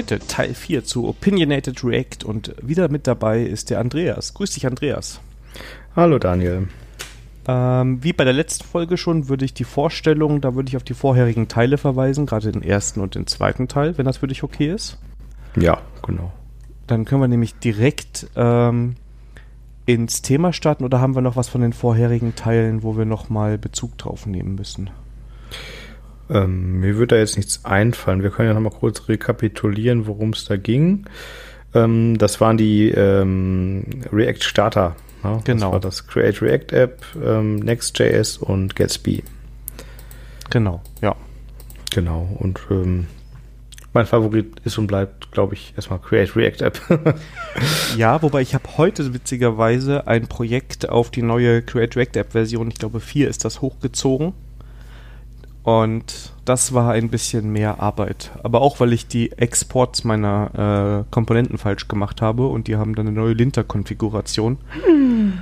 [0.00, 4.32] Heute Teil 4 zu Opinionated React und wieder mit dabei ist der Andreas.
[4.32, 5.20] Grüß dich, Andreas.
[5.94, 6.68] Hallo, Daniel.
[7.46, 10.84] Ähm, wie bei der letzten Folge schon würde ich die Vorstellung, da würde ich auf
[10.84, 14.42] die vorherigen Teile verweisen, gerade den ersten und den zweiten Teil, wenn das für dich
[14.42, 14.96] okay ist.
[15.54, 16.32] Ja, genau.
[16.86, 18.94] Dann können wir nämlich direkt ähm,
[19.84, 23.58] ins Thema starten oder haben wir noch was von den vorherigen Teilen, wo wir nochmal
[23.58, 24.88] Bezug drauf nehmen müssen?
[26.30, 28.22] Ähm, mir würde da jetzt nichts einfallen.
[28.22, 31.06] Wir können ja nochmal kurz rekapitulieren, worum es da ging.
[31.74, 34.96] Ähm, das waren die ähm, React Starter.
[35.22, 35.40] Ne?
[35.44, 35.66] Genau.
[35.66, 39.22] Das war das Create React App, ähm, Next.js und Gatsby.
[40.50, 41.14] Genau, ja.
[41.90, 42.28] Genau.
[42.38, 43.06] Und ähm,
[43.92, 46.80] mein Favorit ist und bleibt, glaube ich, erstmal Create React App.
[47.96, 52.68] ja, wobei ich habe heute witzigerweise ein Projekt auf die neue Create React App Version,
[52.68, 54.32] ich glaube 4 ist das hochgezogen.
[55.62, 58.30] Und das war ein bisschen mehr Arbeit.
[58.42, 62.94] Aber auch, weil ich die Exports meiner äh, Komponenten falsch gemacht habe und die haben
[62.94, 64.58] dann eine neue Linter-Konfiguration.
[64.84, 65.32] Hm.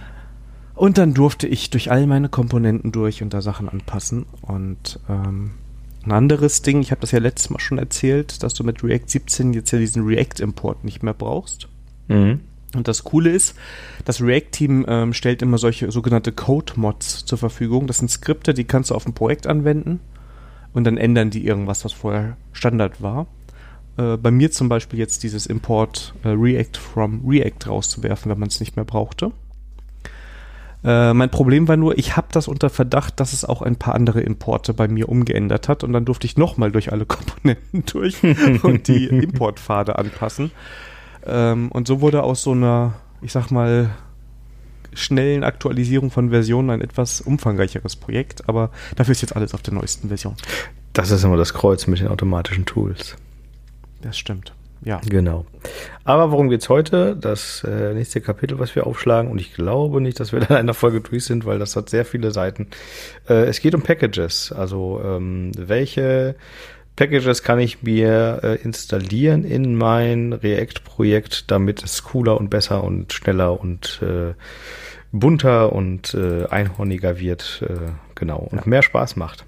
[0.74, 4.26] Und dann durfte ich durch all meine Komponenten durch und da Sachen anpassen.
[4.42, 5.52] Und ähm,
[6.04, 9.08] ein anderes Ding, ich habe das ja letztes Mal schon erzählt, dass du mit React
[9.08, 11.68] 17 jetzt ja diesen React-Import nicht mehr brauchst.
[12.08, 12.40] Mhm.
[12.74, 13.54] Und das Coole ist,
[14.04, 17.86] das React-Team ähm, stellt immer solche sogenannte Code-Mods zur Verfügung.
[17.86, 20.00] Das sind Skripte, die kannst du auf ein Projekt anwenden
[20.74, 23.26] und dann ändern die irgendwas, was vorher Standard war.
[23.96, 28.48] Äh, bei mir zum Beispiel jetzt dieses Import äh, React from React rauszuwerfen, wenn man
[28.48, 29.32] es nicht mehr brauchte.
[30.84, 33.94] Äh, mein Problem war nur, ich habe das unter Verdacht, dass es auch ein paar
[33.94, 38.22] andere Importe bei mir umgeändert hat und dann durfte ich nochmal durch alle Komponenten durch
[38.62, 40.52] und die Importpfade anpassen.
[41.26, 43.90] Ähm, und so wurde aus so einer, ich sag mal,
[44.94, 49.74] schnellen Aktualisierung von Versionen ein etwas umfangreicheres Projekt, aber dafür ist jetzt alles auf der
[49.74, 50.34] neuesten Version.
[50.92, 53.16] Das ist immer das Kreuz mit den automatischen Tools.
[54.02, 54.52] Das stimmt.
[54.84, 55.00] Ja.
[55.08, 55.44] Genau.
[56.04, 57.16] Aber worum geht es heute?
[57.16, 60.56] Das äh, nächste Kapitel, was wir aufschlagen, und ich glaube nicht, dass wir da in
[60.56, 62.68] einer Folge durch sind, weil das hat sehr viele Seiten.
[63.28, 66.36] Äh, es geht um Packages, also ähm, welche
[66.98, 73.12] Packages kann ich mir äh, installieren in mein React-Projekt, damit es cooler und besser und
[73.12, 74.34] schneller und äh,
[75.12, 78.66] bunter und äh, einhorniger wird, äh, genau, und ja.
[78.66, 79.46] mehr Spaß macht.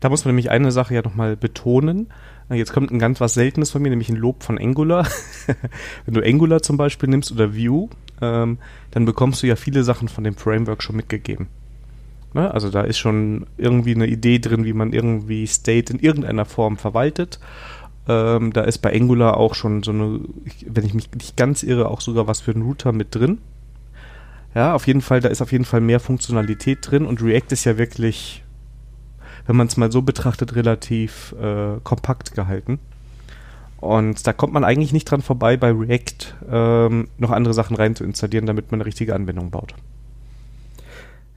[0.00, 2.08] Da muss man nämlich eine Sache ja nochmal betonen.
[2.50, 5.06] Jetzt kommt ein ganz was Seltenes von mir, nämlich ein Lob von Angular.
[6.04, 8.58] Wenn du Angular zum Beispiel nimmst oder Vue, ähm,
[8.90, 11.46] dann bekommst du ja viele Sachen von dem Framework schon mitgegeben.
[12.34, 12.52] Ne?
[12.52, 16.76] Also da ist schon irgendwie eine Idee drin, wie man irgendwie State in irgendeiner Form
[16.76, 17.38] verwaltet.
[18.06, 20.20] Ähm, da ist bei Angular auch schon so eine,
[20.66, 23.38] wenn ich mich nicht ganz irre, auch sogar was für einen Router mit drin.
[24.54, 27.64] Ja, auf jeden Fall, da ist auf jeden Fall mehr Funktionalität drin und React ist
[27.64, 28.42] ja wirklich,
[29.46, 32.78] wenn man es mal so betrachtet, relativ äh, kompakt gehalten.
[33.80, 37.94] Und da kommt man eigentlich nicht dran vorbei, bei React ähm, noch andere Sachen rein
[37.94, 39.74] zu installieren, damit man eine richtige Anwendung baut.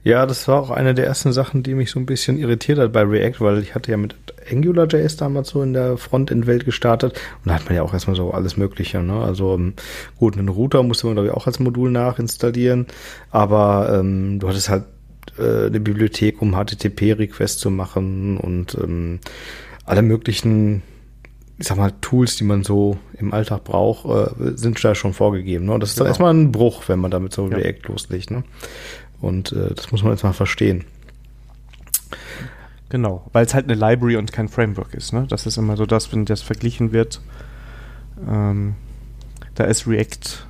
[0.04, 2.92] Ja, das war auch eine der ersten Sachen, die mich so ein bisschen irritiert hat
[2.92, 4.16] bei React, weil ich hatte ja mit
[4.50, 7.12] AngularJS damals so in der Frontend-Welt gestartet
[7.44, 9.00] und da hat man ja auch erstmal so alles Mögliche.
[9.00, 9.22] Ne?
[9.22, 9.74] Also ähm,
[10.18, 12.86] gut, einen Router musste man glaube ich auch als Modul nachinstallieren,
[13.30, 14.84] aber ähm, du hattest halt
[15.38, 19.20] äh, eine Bibliothek, um HTTP-Requests zu machen und ähm,
[19.86, 20.82] alle möglichen
[21.58, 25.66] ich sag mal, Tools, die man so im Alltag braucht, äh, sind da schon vorgegeben.
[25.66, 25.72] Ne?
[25.74, 26.04] Und das ist genau.
[26.04, 27.56] dann erstmal ein Bruch, wenn man damit so ja.
[27.56, 28.32] React loslegt.
[28.32, 28.42] Ne?
[29.22, 30.84] Und äh, das muss man jetzt mal verstehen.
[32.90, 35.14] Genau, weil es halt eine Library und kein Framework ist.
[35.14, 35.24] Ne?
[35.26, 37.22] Das ist immer so das, wenn das verglichen wird.
[38.28, 38.74] Ähm,
[39.54, 40.44] da ist React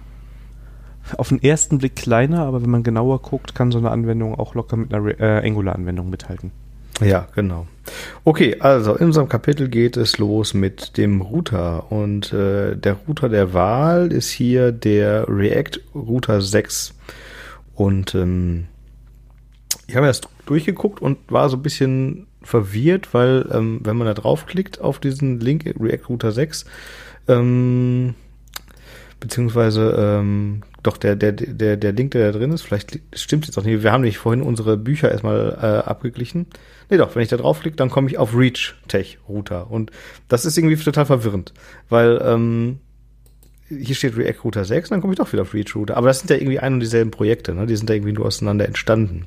[1.19, 4.55] auf den ersten Blick kleiner, aber wenn man genauer guckt, kann so eine Anwendung auch
[4.55, 6.51] locker mit einer äh, Angular-Anwendung mithalten.
[7.01, 7.67] Ja, genau.
[8.25, 13.29] Okay, also in unserem Kapitel geht es los mit dem Router und äh, der Router
[13.29, 16.95] der Wahl ist hier der React Router 6
[17.75, 18.67] und ähm,
[19.87, 24.15] ich habe erst durchgeguckt und war so ein bisschen verwirrt, weil ähm, wenn man da
[24.15, 26.65] draufklickt auf diesen Link React Router 6,
[27.29, 28.15] ähm,
[29.21, 33.57] beziehungsweise ähm, doch der, der, der, der Link, der da drin ist, vielleicht stimmt jetzt
[33.57, 33.83] auch nicht.
[33.83, 36.47] Wir haben nämlich vorhin unsere Bücher erstmal äh, abgeglichen.
[36.91, 39.71] Nee, doch, wenn ich da draufklicke, dann komme ich auf Reach Tech Router.
[39.71, 39.93] Und
[40.27, 41.55] das ist irgendwie total verwirrend,
[41.89, 42.81] weil ähm,
[43.81, 45.97] hier steht React Router 6, dann komme ich doch wieder auf Reach Router.
[45.97, 47.67] Aber das sind ja irgendwie ein und dieselben Projekte, ne?
[47.67, 49.25] Die sind ja irgendwie nur auseinander entstanden.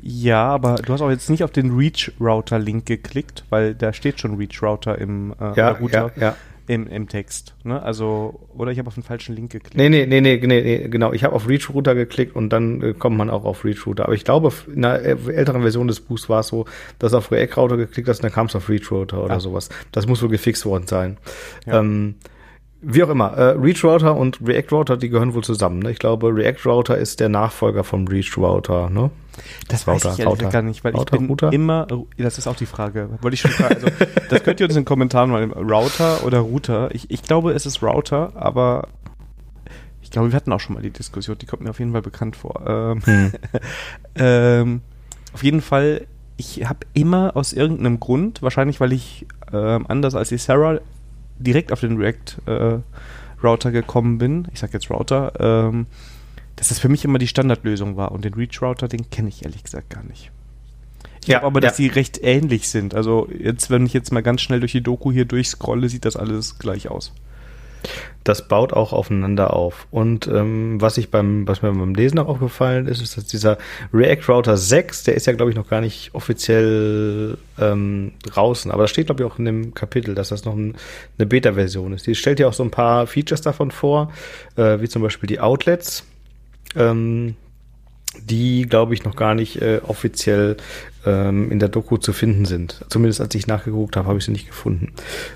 [0.00, 3.92] Ja, aber du hast auch jetzt nicht auf den Reach Router Link geklickt, weil da
[3.92, 6.12] steht schon Reach Router im äh, ja, Router.
[6.16, 6.36] Ja, ja
[6.68, 7.54] im, im Text.
[7.64, 7.82] Ne?
[7.82, 9.76] Also, oder ich habe auf den falschen Link geklickt.
[9.76, 11.12] Nee, nee, nee, nee, nee, nee genau.
[11.12, 14.04] Ich habe auf Reach Router geklickt und dann äh, kommt man auch auf Reach Router.
[14.04, 16.66] Aber ich glaube, in einer älteren Version des Buchs war es so,
[16.98, 19.40] dass auf React Router geklickt hast und dann kam es auf Reach Router oder ah.
[19.40, 19.70] sowas.
[19.92, 21.16] Das muss wohl gefixt worden sein.
[21.66, 21.80] Ja.
[21.80, 22.16] Ähm,
[22.80, 25.80] wie auch immer, äh, Reach Router und React Router, die gehören wohl zusammen.
[25.80, 25.90] Ne?
[25.90, 28.88] Ich glaube, React Router ist der Nachfolger vom Reach Router.
[28.88, 29.10] Ne?
[29.68, 31.52] Das weiß Router, ich ehrlich gar nicht, weil Router, ich bin Router?
[31.52, 31.86] immer,
[32.16, 33.88] das ist auch die Frage, wollte ich schon fragen, also,
[34.30, 37.66] das könnt ihr uns in den Kommentaren mal, Router oder Router, ich, ich glaube, es
[37.66, 38.88] ist Router, aber
[40.00, 42.02] ich glaube, wir hatten auch schon mal die Diskussion, die kommt mir auf jeden Fall
[42.02, 42.62] bekannt vor.
[42.66, 43.32] Ähm, hm.
[44.14, 44.80] ähm,
[45.34, 50.30] auf jeden Fall, ich habe immer aus irgendeinem Grund, wahrscheinlich weil ich ähm, anders als
[50.30, 50.80] die Sarah
[51.38, 52.78] direkt auf den React äh,
[53.42, 55.86] Router gekommen bin, ich sag jetzt Router, ähm,
[56.56, 58.10] dass das für mich immer die Standardlösung war.
[58.12, 60.32] Und den Reach Router, den kenne ich ehrlich gesagt gar nicht.
[61.20, 61.84] Ich ja, glaube aber, dass ja.
[61.84, 62.94] die recht ähnlich sind.
[62.94, 66.16] Also jetzt, wenn ich jetzt mal ganz schnell durch die Doku hier durchscrolle, sieht das
[66.16, 67.12] alles gleich aus.
[68.24, 69.86] Das baut auch aufeinander auf.
[69.90, 73.56] Und ähm, was ich beim, was mir beim Lesen auch aufgefallen ist, ist, dass dieser
[73.92, 78.70] React Router 6, der ist ja, glaube ich, noch gar nicht offiziell ähm, draußen.
[78.70, 80.74] Aber das steht, glaube ich, auch in dem Kapitel, dass das noch ein,
[81.18, 82.06] eine Beta-Version ist.
[82.06, 84.12] Die stellt ja auch so ein paar Features davon vor,
[84.56, 86.04] äh, wie zum Beispiel die Outlets
[86.76, 87.34] ähm,
[88.22, 90.56] die, glaube ich, noch gar nicht äh, offiziell
[91.06, 92.84] ähm, in der Doku zu finden sind.
[92.88, 94.92] Zumindest als ich nachgeguckt habe, habe ich sie nicht gefunden.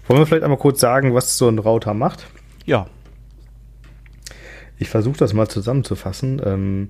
[0.07, 2.27] Wollen wir vielleicht einmal kurz sagen, was so ein Router macht?
[2.67, 2.87] Ja.
[4.79, 6.41] Ich versuche das mal zusammenzufassen.
[6.45, 6.89] Ähm,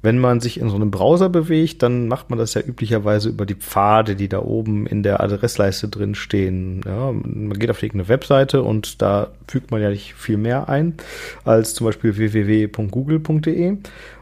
[0.00, 3.44] wenn man sich in so einem Browser bewegt, dann macht man das ja üblicherweise über
[3.46, 6.82] die Pfade, die da oben in der Adressleiste drin stehen.
[6.86, 10.94] Ja, man geht auf irgendeine Webseite und da fügt man ja nicht viel mehr ein
[11.44, 13.78] als zum Beispiel www.google.de.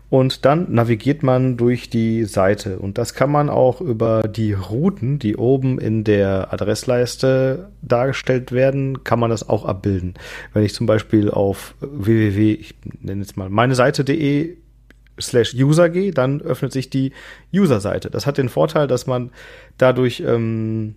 [0.08, 2.78] Und dann navigiert man durch die Seite.
[2.78, 9.02] Und das kann man auch über die Routen, die oben in der Adressleiste dargestellt werden,
[9.02, 10.14] kann man das auch abbilden.
[10.52, 14.56] Wenn ich zum Beispiel auf www, ich nenne jetzt mal meine Seite.de
[15.20, 17.12] slash User gehe, dann öffnet sich die
[17.52, 18.10] User-Seite.
[18.10, 19.30] Das hat den Vorteil, dass man
[19.78, 20.94] dadurch ähm,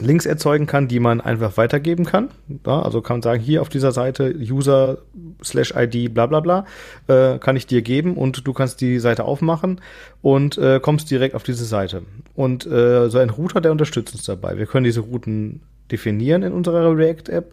[0.00, 2.28] Links erzeugen kann, die man einfach weitergeben kann.
[2.66, 4.98] Ja, also kann man sagen, hier auf dieser Seite User
[5.42, 6.66] slash ID bla bla bla
[7.08, 9.80] äh, kann ich dir geben und du kannst die Seite aufmachen
[10.22, 12.02] und äh, kommst direkt auf diese Seite.
[12.34, 14.58] Und äh, so ein Router, der unterstützt uns dabei.
[14.58, 15.60] Wir können diese Routen
[15.90, 17.52] definieren in unserer React-App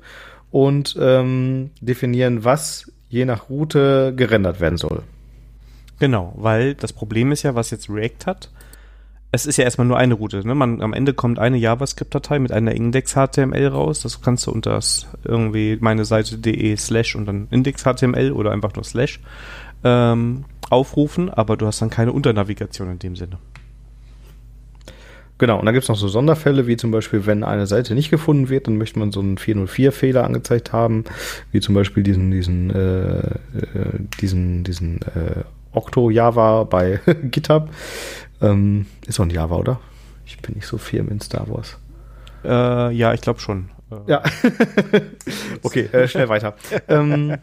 [0.51, 5.03] und ähm, definieren, was je nach Route gerendert werden soll.
[5.99, 8.51] Genau, weil das Problem ist ja, was jetzt React hat,
[9.37, 10.45] es ist ja erstmal nur eine Route.
[10.45, 10.55] Ne?
[10.55, 14.01] Man, am Ende kommt eine JavaScript-Datei mit einer Index-HTML raus.
[14.01, 14.79] Das kannst du unter
[15.23, 19.19] irgendwie meine Seite.de slash und dann Index-HTML oder einfach nur slash
[19.83, 23.37] ähm, aufrufen, aber du hast dann keine Unternavigation in dem Sinne.
[25.37, 28.09] Genau, und dann gibt es noch so Sonderfälle, wie zum Beispiel, wenn eine Seite nicht
[28.09, 31.03] gefunden wird, dann möchte man so einen 404-Fehler angezeigt haben,
[31.51, 33.35] wie zum Beispiel diesen, diesen, äh, äh,
[34.19, 35.43] diesen, diesen äh,
[35.73, 36.99] Octo Java bei
[37.31, 37.69] GitHub.
[38.41, 39.79] Ähm, ist auch ein Java, oder?
[40.25, 41.77] Ich bin nicht so firm in Star Wars.
[42.43, 43.69] Äh, ja, ich glaube schon.
[44.07, 44.21] Ja.
[45.63, 46.55] okay, äh, schnell weiter.
[46.87, 47.37] ähm,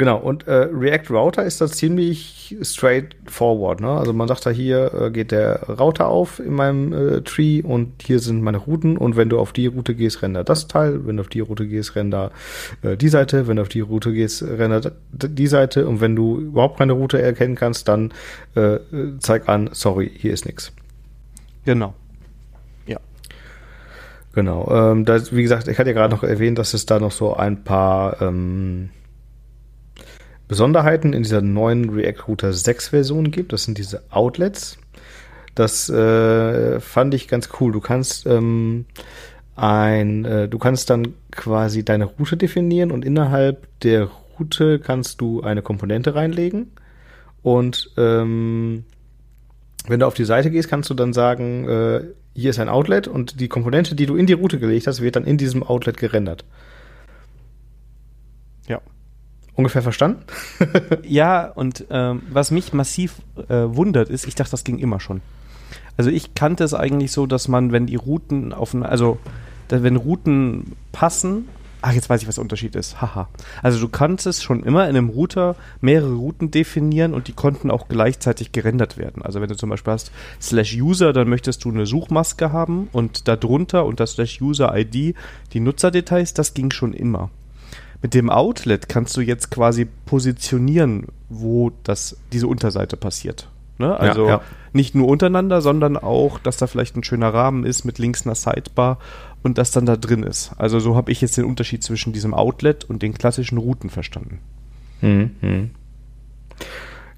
[0.00, 3.82] Genau, und äh, React Router ist da ziemlich straightforward.
[3.82, 3.90] Ne?
[3.90, 8.02] Also man sagt da hier äh, geht der Router auf in meinem äh, Tree und
[8.02, 11.18] hier sind meine Routen und wenn du auf die Route gehst, render das Teil, wenn
[11.18, 12.30] du auf die Route gehst, render
[12.80, 14.80] äh, die Seite, wenn du auf die Route gehst, render
[15.12, 18.14] die Seite und wenn du überhaupt keine Route erkennen kannst, dann
[18.54, 18.78] äh,
[19.18, 20.72] zeig an, sorry, hier ist nichts.
[21.66, 21.92] Genau.
[22.86, 23.00] Ja.
[24.32, 24.66] Genau.
[24.72, 27.36] Ähm, das, wie gesagt, ich hatte ja gerade noch erwähnt, dass es da noch so
[27.36, 28.88] ein paar ähm,
[30.50, 33.52] Besonderheiten in dieser neuen React Router 6 Version gibt.
[33.52, 34.78] Das sind diese Outlets.
[35.54, 37.70] Das äh, fand ich ganz cool.
[37.70, 38.84] Du kannst ähm,
[39.54, 45.40] ein, äh, du kannst dann quasi deine Route definieren und innerhalb der Route kannst du
[45.40, 46.72] eine Komponente reinlegen
[47.42, 48.82] und ähm,
[49.86, 52.00] wenn du auf die Seite gehst, kannst du dann sagen, äh,
[52.34, 55.14] hier ist ein Outlet und die Komponente, die du in die Route gelegt hast, wird
[55.14, 56.44] dann in diesem Outlet gerendert.
[59.54, 60.22] Ungefähr verstanden?
[61.02, 63.16] ja, und ähm, was mich massiv
[63.48, 65.20] äh, wundert, ist, ich dachte, das ging immer schon.
[65.96, 69.18] Also ich kannte es eigentlich so, dass man, wenn die Routen auf, also
[69.68, 71.48] wenn Routen passen,
[71.82, 73.28] ach, jetzt weiß ich, was der Unterschied ist, haha.
[73.62, 77.88] Also du kanntest schon immer in einem Router mehrere Routen definieren und die konnten auch
[77.88, 79.22] gleichzeitig gerendert werden.
[79.22, 83.28] Also wenn du zum Beispiel hast slash user, dann möchtest du eine Suchmaske haben und
[83.28, 85.14] darunter unter slash user ID
[85.52, 87.30] die Nutzerdetails, das ging schon immer.
[88.02, 93.48] Mit dem Outlet kannst du jetzt quasi positionieren, wo das, diese Unterseite passiert.
[93.78, 93.98] Ne?
[93.98, 94.40] Also ja.
[94.72, 98.34] nicht nur untereinander, sondern auch, dass da vielleicht ein schöner Rahmen ist mit links einer
[98.34, 98.98] Sidebar
[99.42, 100.52] und das dann da drin ist.
[100.58, 104.40] Also so habe ich jetzt den Unterschied zwischen diesem Outlet und den klassischen Routen verstanden.
[105.00, 105.70] Hm, hm.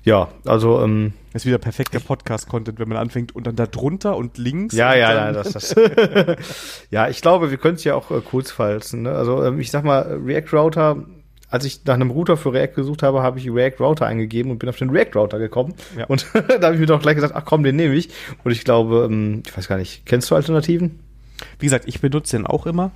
[0.05, 4.37] Ja, also ähm, ist wieder perfekter Podcast-Content, wenn man anfängt und dann da drunter und
[4.37, 4.75] links.
[4.75, 5.75] Ja, und ja, ja, das, das.
[6.91, 9.03] ja, ich glaube, wir können es ja auch äh, kurz falzen.
[9.03, 9.13] Ne?
[9.13, 10.97] Also ähm, ich sag mal, React Router,
[11.49, 14.59] als ich nach einem Router für React gesucht habe, habe ich React Router eingegeben und
[14.59, 15.75] bin auf den React Router gekommen.
[15.97, 16.07] Ja.
[16.07, 18.09] Und da habe ich mir doch gleich gesagt, ach komm, den nehme ich.
[18.43, 20.99] Und ich glaube, ähm, ich weiß gar nicht, kennst du Alternativen?
[21.59, 22.91] Wie gesagt, ich benutze den auch immer.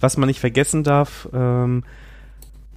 [0.00, 1.84] Was man nicht vergessen darf, ähm,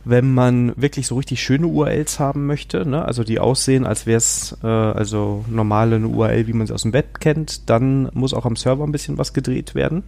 [0.06, 3.04] wenn man wirklich so richtig schöne URLs haben möchte, ne?
[3.04, 6.94] also die aussehen, als wäre es äh, also normale URL, wie man sie aus dem
[6.94, 10.04] Web kennt, dann muss auch am Server ein bisschen was gedreht werden,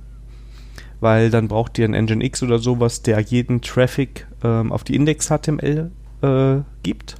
[0.99, 5.89] weil dann braucht ihr ein Nginx oder sowas, der jeden Traffic ähm, auf die Index-HTML
[6.21, 7.15] äh, gibt.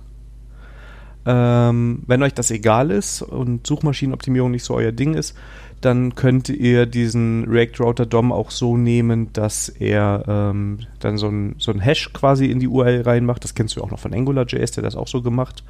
[1.26, 5.36] Ähm, wenn euch das egal ist und Suchmaschinenoptimierung nicht so euer Ding ist,
[5.82, 11.28] dann könnt ihr diesen React Router DOM auch so nehmen, dass er ähm, dann so
[11.28, 13.44] ein, so ein Hash quasi in die URL reinmacht.
[13.44, 15.64] Das kennst du auch noch von AngularJS, der das auch so gemacht.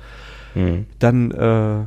[0.55, 0.85] Mhm.
[0.99, 1.85] Dann äh,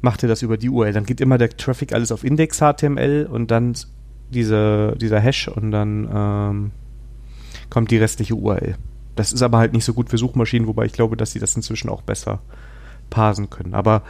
[0.00, 0.92] macht er das über die URL.
[0.92, 3.74] Dann geht immer der Traffic alles auf Index.html und dann
[4.30, 6.70] diese, dieser Hash und dann ähm,
[7.68, 8.76] kommt die restliche URL.
[9.14, 11.54] Das ist aber halt nicht so gut für Suchmaschinen, wobei ich glaube, dass sie das
[11.54, 12.40] inzwischen auch besser
[13.12, 13.74] parsen können.
[13.74, 14.02] Aber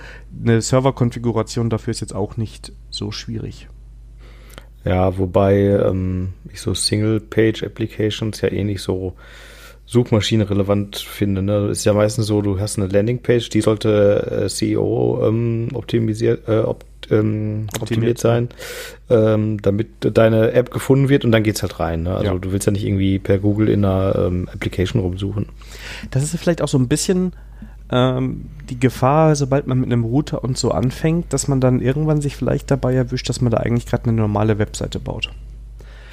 [0.44, 3.68] eine Serverkonfiguration dafür ist jetzt auch nicht so schwierig.
[4.84, 9.14] Ja, wobei ähm, ich so Single-Page-Applications ja eh nicht so
[9.86, 11.42] suchmaschinenrelevant finde.
[11.42, 11.68] Ne?
[11.70, 16.60] Ist ja meistens so, du hast eine Landingpage, die sollte äh, CEO ähm, optimisiert, äh,
[16.60, 18.48] op, ähm, optimiert, optimiert sein,
[19.10, 22.04] ähm, damit deine App gefunden wird und dann geht's halt rein.
[22.04, 22.14] Ne?
[22.14, 22.38] Also Ja.
[22.38, 25.46] du willst ja nicht irgendwie per Google in einer ähm, Application rumsuchen.
[26.12, 27.32] Das ist vielleicht auch so ein bisschen
[27.92, 32.22] ähm, die Gefahr, sobald man mit einem Router und so anfängt, dass man dann irgendwann
[32.22, 35.30] sich vielleicht dabei erwischt, dass man da eigentlich gerade eine normale Webseite baut.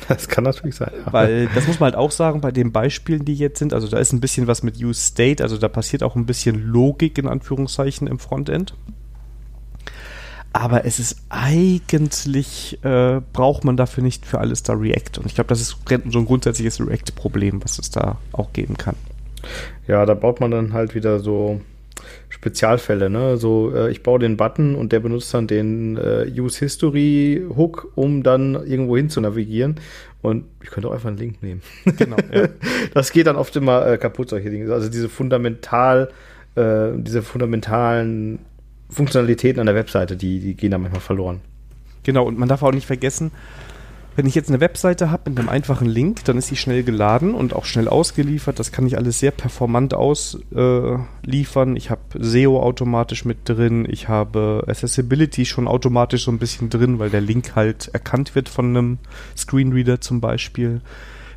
[0.10, 0.92] Das kann natürlich sein.
[1.06, 1.14] Ja.
[1.14, 3.98] Weil das muss man halt auch sagen, bei den Beispielen, die jetzt sind, also da
[4.00, 7.28] ist ein bisschen was mit Use State, also da passiert auch ein bisschen Logik in
[7.28, 8.76] Anführungszeichen im Frontend.
[10.52, 15.20] Aber es ist eigentlich, äh, braucht man dafür nicht für alles da React.
[15.20, 15.78] Und ich glaube, das ist
[16.10, 18.96] so ein grundsätzliches React-Problem, was es da auch geben kann.
[19.88, 21.62] Ja, da baut man dann halt wieder so
[22.29, 23.38] Spezialfälle, ne?
[23.38, 27.91] So, äh, ich baue den Button und der benutzt dann den äh, Use History Hook,
[27.96, 29.75] um dann irgendwo hin zu navigieren.
[30.22, 31.62] Und ich könnte auch einfach einen Link nehmen.
[31.98, 32.50] Genau, ja.
[32.93, 34.72] Das geht dann oft immer äh, kaputt, solche Dinge.
[34.74, 36.10] Also diese fundamental,
[36.55, 38.39] äh, diese fundamentalen
[38.89, 41.41] Funktionalitäten an der Webseite, die, die gehen da manchmal verloren.
[42.03, 43.31] Genau, und man darf auch nicht vergessen,
[44.20, 47.34] wenn ich jetzt eine Webseite habe mit einem einfachen Link, dann ist sie schnell geladen
[47.34, 48.60] und auch schnell ausgeliefert.
[48.60, 51.78] Das kann ich alles sehr performant ausliefern.
[51.78, 53.88] ich habe SEO automatisch mit drin.
[53.90, 58.50] Ich habe Accessibility schon automatisch so ein bisschen drin, weil der Link halt erkannt wird
[58.50, 58.98] von einem
[59.38, 60.82] Screenreader zum Beispiel.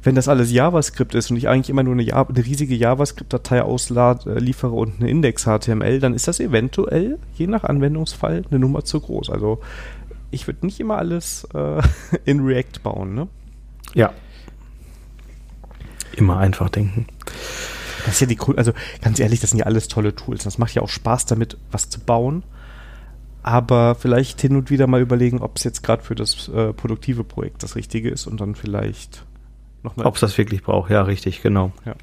[0.02, 3.62] Wenn das alles JavaScript ist und ich eigentlich immer nur eine, Ja- eine riesige JavaScript-Datei
[3.62, 9.30] ausliefere und eine Index-HTML, dann ist das eventuell, je nach Anwendungsfall, eine Nummer zu groß.
[9.30, 9.60] Also
[10.32, 11.80] ich würde nicht immer alles äh,
[12.24, 13.28] in React bauen, ne?
[13.94, 14.12] Ja.
[16.16, 17.06] Immer einfach denken.
[18.04, 20.44] Das ist ja die Grund, also ganz ehrlich, das sind ja alles tolle Tools.
[20.44, 22.42] Das macht ja auch Spaß damit, was zu bauen.
[23.44, 27.24] Aber vielleicht hin und wieder mal überlegen, ob es jetzt gerade für das äh, produktive
[27.24, 29.24] Projekt das Richtige ist und dann vielleicht
[29.82, 30.06] nochmal.
[30.06, 31.72] Ob es das wirklich braucht, ja, richtig, genau.
[31.84, 31.94] Ja.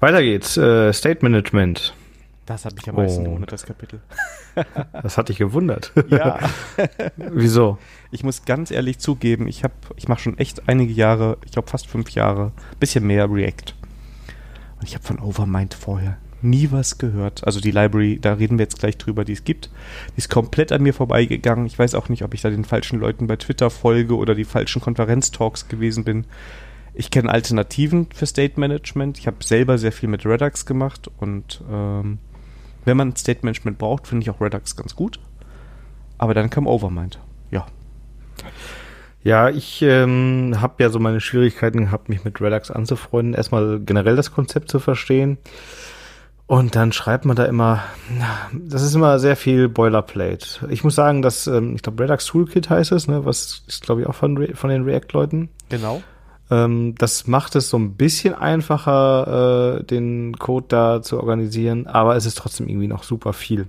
[0.00, 0.56] Weiter geht's.
[0.56, 1.94] Äh, State Management.
[2.46, 3.24] Das hat mich am meisten Oh.
[3.24, 4.00] gewundert, das Kapitel.
[5.02, 5.92] Das hat dich gewundert.
[6.08, 6.38] Ja.
[7.16, 7.76] Wieso?
[8.10, 11.68] Ich muss ganz ehrlich zugeben, ich habe, ich mache schon echt einige Jahre, ich glaube
[11.68, 13.74] fast fünf Jahre, bisschen mehr React.
[14.80, 17.44] Und ich habe von Overmind vorher nie was gehört.
[17.46, 19.68] Also die Library, da reden wir jetzt gleich drüber, die es gibt.
[20.14, 21.66] Die ist komplett an mir vorbeigegangen.
[21.66, 24.44] Ich weiß auch nicht, ob ich da den falschen Leuten bei Twitter folge oder die
[24.44, 26.24] falschen Konferenztalks gewesen bin.
[26.94, 29.18] Ich kenne Alternativen für State Management.
[29.18, 32.18] Ich habe selber sehr viel mit Redux gemacht und ähm,
[32.86, 35.20] wenn man State Management braucht, finde ich auch Redux ganz gut.
[36.18, 37.18] Aber dann kam Overmind.
[37.50, 37.66] Ja.
[39.22, 43.34] Ja, ich ähm, habe ja so meine Schwierigkeiten gehabt, mich mit Redux anzufreunden.
[43.34, 45.36] Erstmal generell das Konzept zu verstehen.
[46.46, 47.82] Und dann schreibt man da immer,
[48.16, 50.68] na, das ist immer sehr viel Boilerplate.
[50.70, 54.02] Ich muss sagen, dass, ähm, ich glaube, Redux Toolkit heißt es, ne, was ist, glaube
[54.02, 55.48] ich, auch von, Re von den React-Leuten.
[55.70, 56.02] Genau.
[56.50, 62.16] Ähm, das macht es so ein bisschen einfacher, äh, den Code da zu organisieren, aber
[62.16, 63.66] es ist trotzdem irgendwie noch super viel.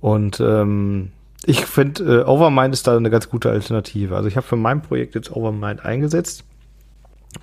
[0.00, 1.12] Und ähm,
[1.44, 4.16] ich finde, äh, Overmind ist da eine ganz gute Alternative.
[4.16, 6.44] Also ich habe für mein Projekt jetzt Overmind eingesetzt.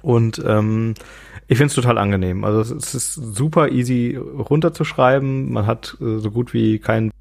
[0.01, 0.95] Und ähm,
[1.47, 2.43] ich finde es total angenehm.
[2.43, 5.51] Also es ist super easy runterzuschreiben.
[5.51, 7.11] Man hat äh, so gut wie keinen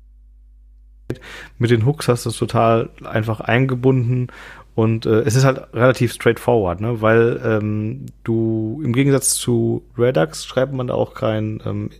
[1.59, 4.29] mit den Hooks hast du es total einfach eingebunden
[4.75, 7.03] und äh, es ist halt relativ straightforward, ne?
[7.03, 11.91] weil ähm, du im Gegensatz zu Redux schreibt man da auch kein ähm,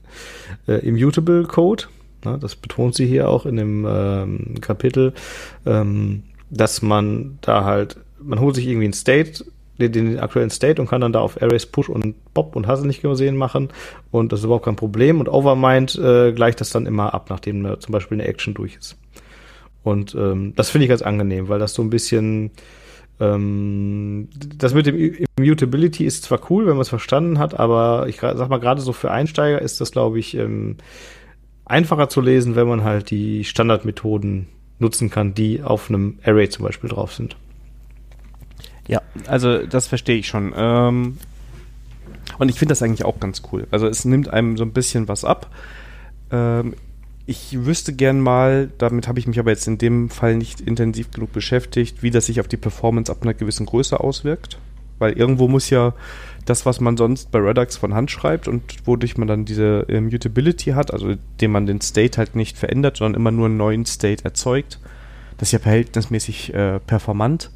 [0.67, 1.85] äh, Immutable Code.
[2.25, 2.39] Ne?
[2.41, 5.13] Das betont sie hier auch in dem ähm, Kapitel,
[5.67, 9.45] ähm, dass man da halt, man holt sich irgendwie ein State,
[9.79, 12.85] den, den aktuellen State und kann dann da auf Arrays Push und Pop und hast
[12.85, 13.69] nicht gesehen machen
[14.11, 17.67] und das ist überhaupt kein Problem und Overmind äh, gleicht das dann immer ab, nachdem
[17.67, 18.97] äh, zum Beispiel eine Action durch ist.
[19.83, 22.51] Und ähm, das finde ich ganz angenehm, weil das so ein bisschen
[23.21, 28.21] ähm, das mit dem Immutability ist zwar cool, wenn man es verstanden hat, aber ich
[28.21, 30.77] sag mal, gerade so für Einsteiger ist das, glaube ich, ähm,
[31.65, 34.49] einfacher zu lesen, wenn man halt die Standardmethoden
[34.79, 37.37] nutzen kann, die auf einem Array zum Beispiel drauf sind.
[38.89, 40.53] Ja, also das verstehe ich schon.
[40.57, 41.19] Ähm,
[42.39, 43.67] und ich finde das eigentlich auch ganz cool.
[43.71, 45.51] Also es nimmt einem so ein bisschen was ab.
[47.25, 51.11] Ich wüsste gern mal, damit habe ich mich aber jetzt in dem Fall nicht intensiv
[51.13, 54.59] genug beschäftigt, wie das sich auf die Performance ab einer gewissen Größe auswirkt.
[54.99, 55.95] Weil irgendwo muss ja
[56.45, 60.71] das, was man sonst bei Redux von Hand schreibt und wodurch man dann diese Mutability
[60.71, 64.25] hat, also indem man den State halt nicht verändert, sondern immer nur einen neuen State
[64.25, 64.81] erzeugt,
[65.39, 67.51] das ist ja verhältnismäßig äh, performant.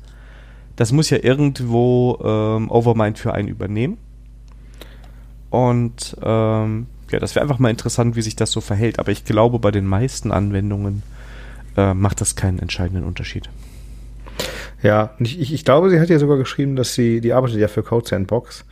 [0.76, 3.98] Das muss ja irgendwo ähm, Overmind für einen übernehmen.
[5.50, 8.98] Und ähm, ja, das wäre einfach mal interessant, wie sich das so verhält.
[8.98, 11.02] Aber ich glaube, bei den meisten Anwendungen
[11.76, 13.48] äh, macht das keinen entscheidenden Unterschied.
[14.82, 17.82] Ja, ich, ich, glaube, sie hat ja sogar geschrieben, dass sie, die arbeitet ja für
[17.82, 18.64] Code Sandbox.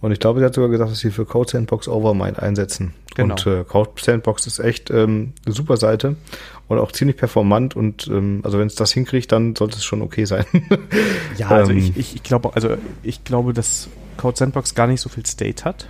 [0.00, 2.94] Und ich glaube, sie hat sogar gesagt, dass sie für Code Sandbox Overmind einsetzen.
[3.14, 3.34] Genau.
[3.34, 6.16] Und äh, Code Sandbox ist echt ähm, eine super Seite
[6.68, 7.76] und auch ziemlich performant.
[7.76, 10.46] Und ähm, also wenn es das hinkriegt, dann sollte es schon okay sein.
[11.36, 15.02] ja, also ähm, ich, ich, ich glaube, also ich glaube, dass Code Sandbox gar nicht
[15.02, 15.86] so viel State hat.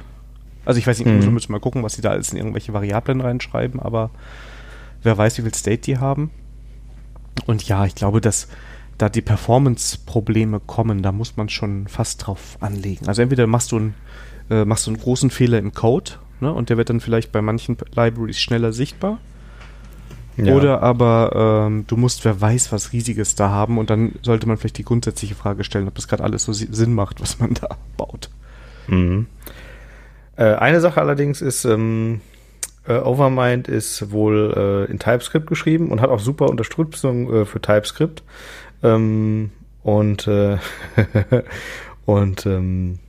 [0.70, 1.20] Also ich weiß nicht, mhm.
[1.20, 4.10] wir müssen mal gucken, was sie da alles in irgendwelche Variablen reinschreiben, aber
[5.02, 6.30] wer weiß, wie viel State die haben.
[7.44, 8.46] Und ja, ich glaube, dass
[8.96, 13.08] da die Performance-Probleme kommen, da muss man schon fast drauf anlegen.
[13.08, 13.94] Also entweder machst du, ein,
[14.48, 17.42] äh, machst du einen großen Fehler im Code ne, und der wird dann vielleicht bei
[17.42, 19.18] manchen Libraries schneller sichtbar.
[20.36, 20.54] Ja.
[20.54, 24.56] Oder aber ähm, du musst, wer weiß, was Riesiges da haben und dann sollte man
[24.56, 27.76] vielleicht die grundsätzliche Frage stellen, ob das gerade alles so Sinn macht, was man da
[27.96, 28.30] baut.
[28.86, 29.26] Mhm.
[30.40, 32.22] Äh, eine Sache allerdings ist, ähm,
[32.88, 37.60] äh, Overmind ist wohl äh, in TypeScript geschrieben und hat auch super Unterstützung äh, für
[37.60, 38.22] TypeScript.
[38.82, 39.50] Ähm,
[39.82, 40.56] und äh,
[42.06, 43.00] und ähm,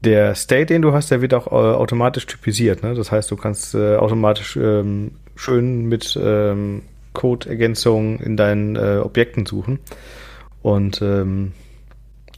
[0.00, 2.82] der State, den du hast, der wird auch automatisch typisiert.
[2.82, 2.94] Ne?
[2.94, 6.82] Das heißt, du kannst automatisch ähm, schön mit ähm,
[7.14, 9.80] Code-Ergänzungen in deinen Objekten suchen.
[10.62, 11.52] Und ähm,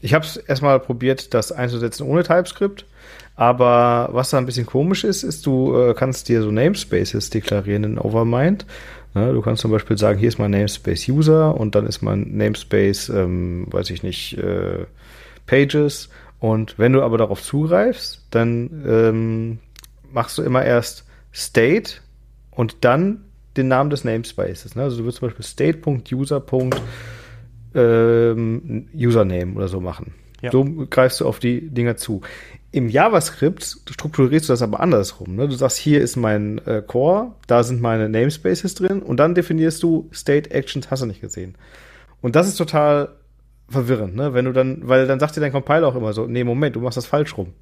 [0.02, 2.86] ich habe es erstmal probiert, das einzusetzen ohne TypeScript.
[3.36, 7.84] Aber was da ein bisschen komisch ist, ist, du äh, kannst dir so Namespaces deklarieren
[7.84, 8.66] in Overmind.
[9.14, 12.36] Ja, du kannst zum Beispiel sagen, hier ist mein Namespace User und dann ist mein
[12.36, 14.84] Namespace, ähm, weiß ich nicht, äh,
[15.46, 16.10] Pages.
[16.38, 19.58] Und wenn du aber darauf zugreifst, dann ähm,
[20.12, 21.94] machst du immer erst State
[22.50, 23.24] und dann
[23.56, 24.76] den Namen des Namespaces.
[24.76, 24.82] Ne?
[24.82, 26.40] Also du würdest zum Beispiel state.user
[27.74, 30.14] ähm, Username oder so machen.
[30.42, 30.50] Ja.
[30.50, 32.22] So greifst du auf die Dinger zu.
[32.72, 35.34] Im JavaScript strukturierst du das aber andersrum.
[35.34, 35.48] Ne?
[35.48, 39.82] Du sagst, hier ist mein äh, Core, da sind meine Namespaces drin und dann definierst
[39.82, 41.56] du State Actions, hast du nicht gesehen.
[42.20, 43.16] Und das ist total
[43.68, 44.34] verwirrend, ne?
[44.34, 46.80] Wenn du dann, weil dann sagt dir dein Compiler auch immer so, nee, Moment, du
[46.80, 47.52] machst das falsch rum.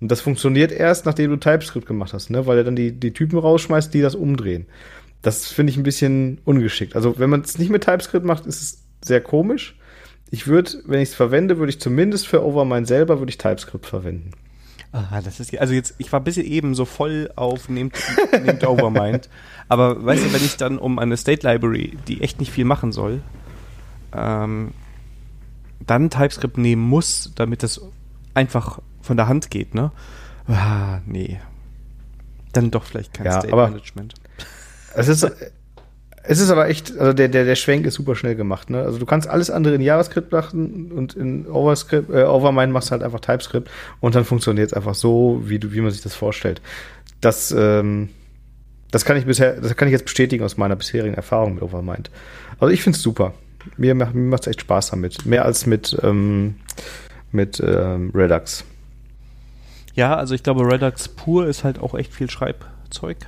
[0.00, 2.46] Und das funktioniert erst, nachdem du TypeScript gemacht hast, ne?
[2.46, 4.66] Weil er dann die, die Typen rausschmeißt, die das umdrehen.
[5.22, 6.96] Das finde ich ein bisschen ungeschickt.
[6.96, 9.76] Also, wenn man es nicht mit TypeScript macht, ist es sehr komisch.
[10.30, 13.86] Ich würde, wenn ich es verwende, würde ich zumindest für Overmind selber würde ich TypeScript
[13.86, 14.30] verwenden.
[14.92, 17.96] Ah, das ist also jetzt, ich war bis eben so voll auf nehmt,
[18.44, 19.28] nehmt Overmind,
[19.68, 22.92] aber weißt du, wenn ich dann um eine State Library, die echt nicht viel machen
[22.92, 23.20] soll,
[24.12, 24.72] ähm,
[25.84, 27.80] dann TypeScript nehmen muss, damit das
[28.34, 29.90] einfach von der Hand geht, ne?
[30.46, 31.40] Ah, nee.
[32.52, 34.14] Dann doch vielleicht kein ja, State Management.
[34.94, 35.28] Es ist,
[36.26, 38.70] es ist aber echt, also der, der, der Schwenk ist super schnell gemacht.
[38.70, 38.80] Ne?
[38.80, 42.92] Also du kannst alles andere in JavaScript machen und in Overscript, äh, Overmind machst du
[42.92, 46.14] halt einfach TypeScript und dann funktioniert es einfach so, wie, du, wie man sich das
[46.14, 46.62] vorstellt.
[47.20, 48.08] Das, ähm,
[48.90, 52.10] das kann ich bisher, das kann ich jetzt bestätigen aus meiner bisherigen Erfahrung mit Overmind.
[52.58, 53.34] Also ich finde es super.
[53.76, 55.26] Mir, mir macht es echt Spaß damit.
[55.26, 56.56] Mehr als mit, ähm,
[57.32, 58.64] mit ähm, Redux.
[59.94, 63.18] Ja, also ich glaube, Redux pur ist halt auch echt viel Schreibzeug.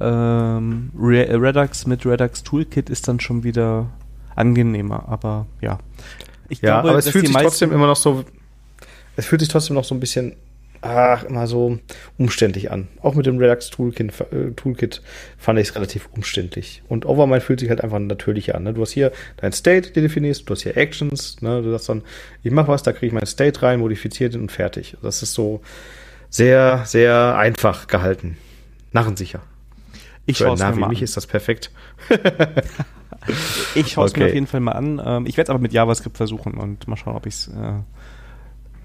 [0.00, 3.90] Ähm, Redux mit Redux Toolkit ist dann schon wieder
[4.34, 5.78] angenehmer, aber ja.
[6.48, 8.24] Ich ja, glaube, aber es fühlt sich trotzdem immer noch so,
[9.16, 10.34] es fühlt sich trotzdem noch so ein bisschen,
[10.80, 11.78] ach, immer so
[12.18, 12.88] umständlich an.
[13.02, 15.02] Auch mit dem Redux Toolkit, äh, Toolkit
[15.38, 16.82] fand ich es relativ umständlich.
[16.88, 18.64] Und Overmind fühlt sich halt einfach natürlicher an.
[18.64, 18.72] Ne?
[18.72, 21.62] Du hast hier dein State, den definierst, du hast hier Actions, ne?
[21.62, 22.02] du sagst dann,
[22.42, 24.96] ich mach was, da kriege ich mein State rein, modifiziert und fertig.
[25.02, 25.60] Das ist so
[26.30, 28.38] sehr, sehr einfach gehalten.
[28.92, 29.42] Narrensicher.
[30.26, 31.70] Ich schaue es mir mal mich ist das perfekt.
[33.74, 34.20] ich schaue es okay.
[34.20, 35.00] mir auf jeden Fall mal an.
[35.04, 37.80] Ähm, ich werde es aber mit JavaScript versuchen und mal schauen, ob ich es äh,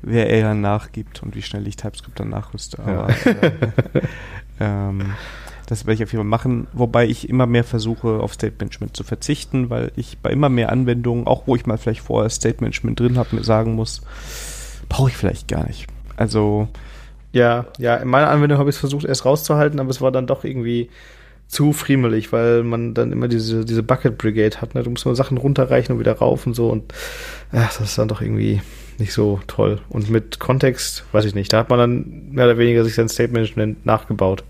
[0.01, 2.79] wer er nachgibt und wie schnell ich TypeScript dann nachrüste.
[2.79, 3.31] Aber ja.
[3.31, 3.51] äh,
[4.59, 5.13] ähm,
[5.65, 8.95] das werde ich auf jeden Fall machen, wobei ich immer mehr versuche, auf State Management
[8.95, 12.57] zu verzichten, weil ich bei immer mehr Anwendungen, auch wo ich mal vielleicht vorher State
[12.61, 14.03] Management drin habe, mir sagen muss,
[14.89, 15.87] brauche ich vielleicht gar nicht.
[16.17, 16.67] Also
[17.31, 20.27] ja, ja, in meiner Anwendung habe ich es versucht erst rauszuhalten, aber es war dann
[20.27, 20.89] doch irgendwie
[21.47, 24.75] zu friemelig, weil man dann immer diese, diese Bucket Brigade hat.
[24.75, 24.83] Ne?
[24.83, 26.93] Du musst mal Sachen runterreichen und wieder rauf und so und
[27.51, 28.61] ach, das ist dann doch irgendwie
[28.97, 29.79] nicht so toll.
[29.89, 33.09] Und mit Kontext, weiß ich nicht, da hat man dann mehr oder weniger sich sein
[33.09, 34.43] State Management nachgebaut.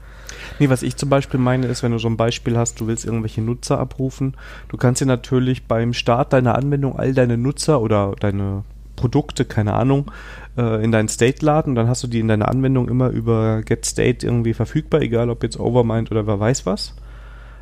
[0.59, 3.05] Nee, was ich zum Beispiel meine, ist, wenn du so ein Beispiel hast, du willst
[3.05, 4.35] irgendwelche Nutzer abrufen,
[4.69, 8.63] du kannst dir natürlich beim Start deiner Anwendung all deine Nutzer oder deine
[8.95, 10.11] Produkte, keine Ahnung,
[10.57, 11.75] äh, in deinen State laden.
[11.75, 15.59] Dann hast du die in deiner Anwendung immer über GetState irgendwie verfügbar, egal ob jetzt
[15.59, 16.95] Overmind oder wer weiß was.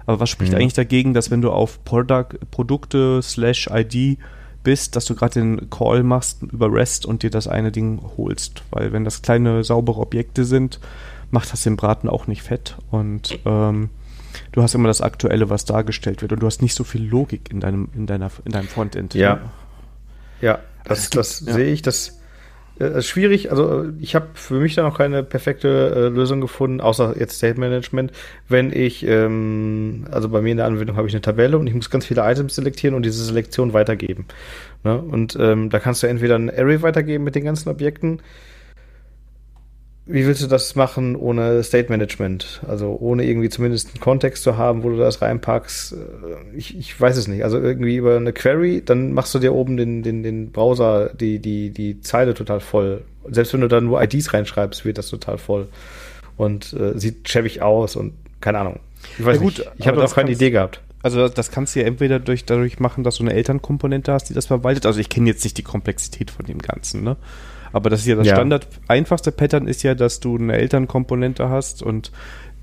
[0.05, 0.59] Aber was spricht mhm.
[0.59, 4.17] eigentlich dagegen, dass wenn du auf Product, Produkte slash ID
[4.63, 8.63] bist, dass du gerade den Call machst über REST und dir das eine Ding holst?
[8.71, 10.79] Weil wenn das kleine, saubere Objekte sind,
[11.31, 13.89] macht das den Braten auch nicht fett und ähm,
[14.51, 17.49] du hast immer das Aktuelle, was dargestellt wird und du hast nicht so viel Logik
[17.49, 19.15] in deinem, in deiner, in deinem Frontend.
[19.15, 19.39] Ja.
[20.41, 21.53] Ja, das, das, ja.
[21.53, 22.19] sehe ich, das
[22.79, 27.15] äh, schwierig, also ich habe für mich da noch keine perfekte äh, Lösung gefunden, außer
[27.19, 28.11] jetzt State Management.
[28.49, 31.75] Wenn ich, ähm, also bei mir in der Anwendung habe ich eine Tabelle und ich
[31.75, 34.25] muss ganz viele Items selektieren und diese Selektion weitergeben.
[34.83, 34.97] Ne?
[34.97, 38.21] Und ähm, da kannst du entweder ein Array weitergeben mit den ganzen Objekten
[40.05, 42.61] wie willst du das machen ohne State Management?
[42.67, 45.93] Also ohne irgendwie zumindest einen Kontext zu haben, wo du das reinpackst.
[45.93, 47.43] Äh, ich, ich weiß es nicht.
[47.43, 51.39] Also irgendwie über eine Query, dann machst du dir oben den, den, den Browser, die,
[51.39, 53.03] die, die Zeile total voll.
[53.29, 55.69] Selbst wenn du dann nur IDs reinschreibst, wird das total voll.
[56.35, 58.79] Und äh, sieht schäbig aus und keine Ahnung.
[59.17, 59.71] Ich weiß ja, gut, nicht.
[59.77, 60.81] Ich habe auch keine Idee gehabt.
[61.01, 64.33] Also das kannst du ja entweder durch, dadurch machen, dass du eine Elternkomponente hast, die
[64.33, 64.85] das verwaltet.
[64.85, 67.17] Also ich kenne jetzt nicht die Komplexität von dem Ganzen, ne?
[67.73, 68.35] Aber das ist ja das ja.
[68.35, 68.67] Standard.
[68.87, 72.11] Einfachste Pattern ist ja, dass du eine Elternkomponente hast und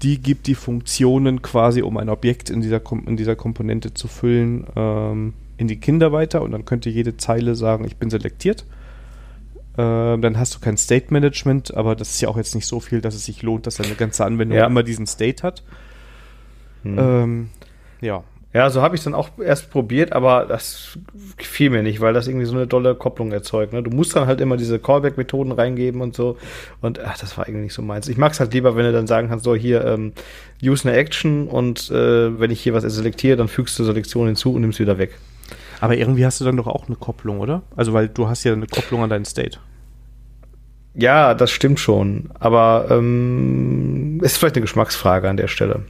[0.03, 4.67] die gibt die Funktionen quasi, um ein Objekt in dieser, in dieser Komponente zu füllen,
[4.77, 8.65] ähm, in die Kinder weiter und dann könnte jede Zeile sagen, ich bin selektiert.
[9.77, 12.81] Ähm, dann hast du kein State Management, aber das ist ja auch jetzt nicht so
[12.81, 14.67] viel, dass es sich lohnt, dass deine ganze Anwendung ja.
[14.67, 15.63] immer diesen State hat.
[16.83, 16.99] Hm.
[16.99, 17.49] Ähm,
[18.01, 18.25] ja.
[18.53, 20.99] Ja, so habe ich es dann auch erst probiert, aber das
[21.37, 23.73] gefiel mir nicht, weil das irgendwie so eine dolle Kopplung erzeugt.
[23.73, 23.81] Ne?
[23.81, 26.37] Du musst dann halt immer diese Callback-Methoden reingeben und so.
[26.81, 28.09] Und ach, das war irgendwie nicht so meins.
[28.09, 30.13] Ich mag es halt lieber, wenn du dann sagen kannst, so hier, ähm,
[30.61, 34.53] use eine Action und äh, wenn ich hier was selektiere, dann fügst du Selektion hinzu
[34.53, 35.17] und nimmst wieder weg.
[35.81, 37.63] Aber irgendwie hast du dann doch auch eine Kopplung, oder?
[37.77, 39.59] Also weil du hast ja eine Kopplung an deinen State.
[40.95, 42.31] Ja, das stimmt schon.
[42.39, 45.85] Aber ähm, ist vielleicht eine Geschmacksfrage an der Stelle.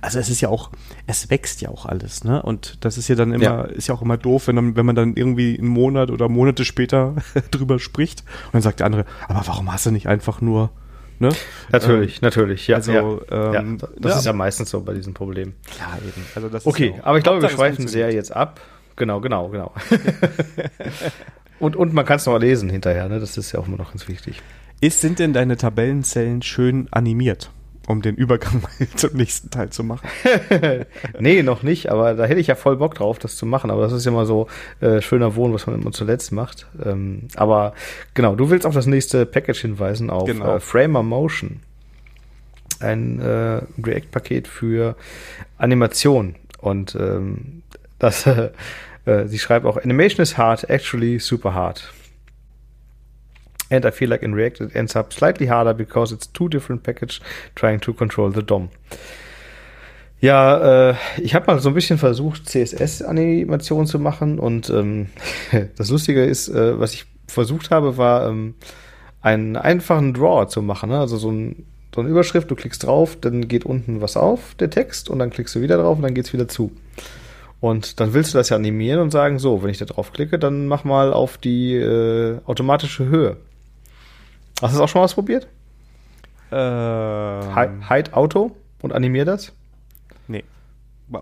[0.00, 0.70] Also es ist ja auch,
[1.06, 2.42] es wächst ja auch alles, ne?
[2.42, 3.62] Und das ist ja dann immer, ja.
[3.62, 6.64] ist ja auch immer doof, wenn, dann, wenn man dann irgendwie einen Monat oder Monate
[6.64, 7.14] später
[7.50, 10.70] drüber spricht und dann sagt der andere, aber warum hast du nicht einfach nur,
[11.18, 11.30] ne?
[11.70, 12.76] Natürlich, ähm, natürlich, ja.
[12.76, 13.52] Also, ja.
[13.54, 14.18] Ähm, ja das ja.
[14.18, 15.54] ist ja meistens so bei diesen Problemen.
[15.78, 16.26] Ja, eben.
[16.34, 18.60] Also das okay, aber ich glaube, wir schweifen sehr jetzt ab.
[18.96, 19.72] Genau, genau, genau.
[21.58, 23.18] und, und man kann es noch lesen hinterher, ne?
[23.18, 24.42] Das ist ja auch immer noch ganz wichtig.
[24.82, 27.50] Ist, sind denn deine Tabellenzellen schön animiert?
[27.86, 28.62] Um den Übergang
[28.96, 30.08] zum nächsten Teil zu machen.
[31.18, 33.70] nee, noch nicht, aber da hätte ich ja voll Bock drauf, das zu machen.
[33.70, 34.46] Aber das ist ja mal so
[34.80, 36.66] äh, schöner Wohn, was man immer zuletzt macht.
[36.84, 37.74] Ähm, aber
[38.14, 40.56] genau, du willst auf das nächste Package hinweisen, auf genau.
[40.56, 41.60] äh, Framer Motion.
[42.80, 44.96] Ein äh, React-Paket für
[45.58, 46.36] Animation.
[46.58, 47.62] Und ähm,
[47.98, 48.26] das,
[49.04, 51.92] äh, sie schreibt auch, Animation is hard, actually super hard.
[53.70, 56.82] And I feel like in React it ends up slightly harder because it's two different
[56.82, 57.20] packages
[57.54, 58.68] trying to control the DOM.
[60.20, 65.06] Ja, äh, ich habe mal so ein bisschen versucht, CSS-Animationen zu machen und ähm,
[65.76, 68.54] das Lustige ist, äh, was ich versucht habe, war ähm,
[69.22, 70.90] einen einfachen Draw zu machen.
[70.90, 70.98] Ne?
[70.98, 74.68] Also so, ein, so eine Überschrift, du klickst drauf, dann geht unten was auf, der
[74.68, 76.70] Text, und dann klickst du wieder drauf und dann geht's wieder zu.
[77.60, 80.38] Und dann willst du das ja animieren und sagen, so, wenn ich da drauf klicke,
[80.38, 83.36] dann mach mal auf die äh, automatische Höhe.
[84.60, 85.48] Hast du das auch schon mal ausprobiert?
[86.52, 89.52] Ähm, Hide Auto und animier das?
[90.26, 90.44] Nee,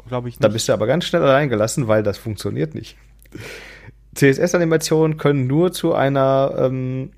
[0.08, 0.44] glaube ich nicht.
[0.44, 2.96] Da bist du aber ganz schnell allein gelassen, weil das funktioniert nicht.
[4.14, 7.10] CSS-Animationen können nur zu einer ähm,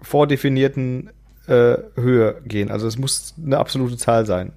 [0.00, 1.10] vordefinierten
[1.46, 2.70] äh, Höhe gehen.
[2.70, 4.52] Also es muss eine absolute Zahl sein.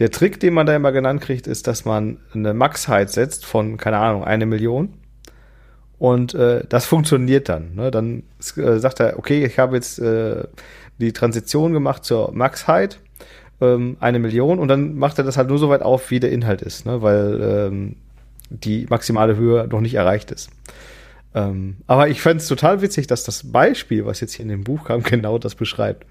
[0.00, 3.76] Der Trick, den man da immer genannt kriegt, ist, dass man eine Max-Height setzt von,
[3.76, 4.94] keine Ahnung, eine Million.
[6.04, 7.76] Und äh, das funktioniert dann.
[7.76, 7.90] Ne?
[7.90, 8.24] Dann
[8.58, 10.44] äh, sagt er, okay, ich habe jetzt äh,
[10.98, 12.98] die Transition gemacht zur Max-Height,
[13.62, 16.30] ähm, eine Million, und dann macht er das halt nur so weit auf, wie der
[16.30, 17.00] Inhalt ist, ne?
[17.00, 17.96] weil ähm,
[18.50, 20.50] die maximale Höhe noch nicht erreicht ist.
[21.34, 24.62] Ähm, aber ich fand es total witzig, dass das Beispiel, was jetzt hier in dem
[24.62, 26.04] Buch kam, genau das beschreibt.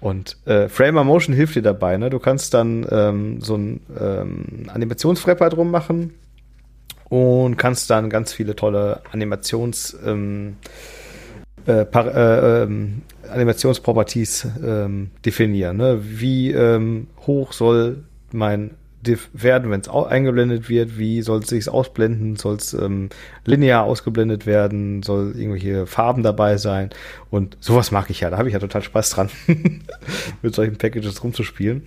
[0.00, 1.96] Und äh, Framer Motion hilft dir dabei.
[1.96, 2.10] Ne?
[2.10, 6.12] Du kannst dann ähm, so ein ähm, Animationsfrapper drum machen
[7.08, 10.56] und kannst dann ganz viele tolle Animations ähm,
[11.66, 15.78] äh, äh, ähm, Animationsproperties ähm, definieren.
[15.78, 16.00] Ne?
[16.02, 18.72] Wie ähm, hoch soll mein
[19.32, 23.10] werden, wenn es eingeblendet wird, wie soll es sich ausblenden, soll es ähm,
[23.44, 26.90] linear ausgeblendet werden, soll irgendwelche Farben dabei sein
[27.30, 29.28] und sowas mag ich ja, da habe ich ja total Spaß dran,
[30.42, 31.86] mit solchen Packages rumzuspielen.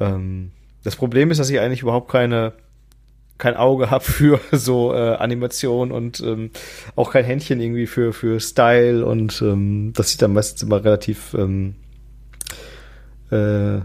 [0.00, 2.54] Ähm, das Problem ist, dass ich eigentlich überhaupt keine
[3.40, 6.50] kein Auge habe für so äh, Animation und ähm,
[6.94, 11.34] auch kein Händchen irgendwie für für Style und ähm, das sieht dann meistens immer relativ
[11.34, 11.74] ähm,
[13.30, 13.80] äh,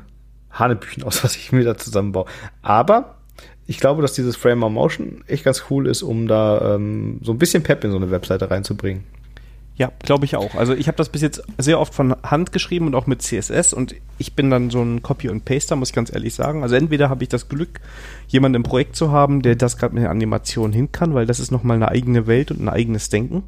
[0.52, 2.26] Hanebüchen aus, was ich mir da zusammenbaue.
[2.62, 3.16] Aber
[3.66, 7.40] ich glaube, dass dieses Framer Motion echt ganz cool ist, um da ähm, so ein
[7.40, 9.04] bisschen Pep in so eine Webseite reinzubringen.
[9.78, 10.56] Ja, glaube ich auch.
[10.56, 13.74] Also ich habe das bis jetzt sehr oft von Hand geschrieben und auch mit CSS
[13.74, 16.64] und ich bin dann so ein Copy und Paster, muss ich ganz ehrlich sagen.
[16.64, 17.82] Also entweder habe ich das Glück,
[18.28, 21.42] jemanden im Projekt zu haben, der das gerade mit der Animation hin kann, weil das
[21.42, 23.44] ist nochmal eine eigene Welt und ein eigenes Denken.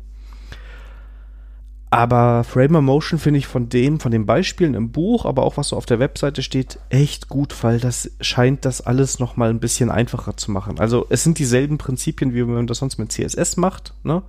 [1.89, 5.69] Aber Framer Motion finde ich von dem, von den Beispielen im Buch, aber auch was
[5.69, 9.89] so auf der Webseite steht, echt gut, weil das scheint das alles nochmal ein bisschen
[9.89, 10.79] einfacher zu machen.
[10.79, 13.93] Also es sind dieselben Prinzipien, wie man das sonst mit CSS macht.
[14.03, 14.21] Ne?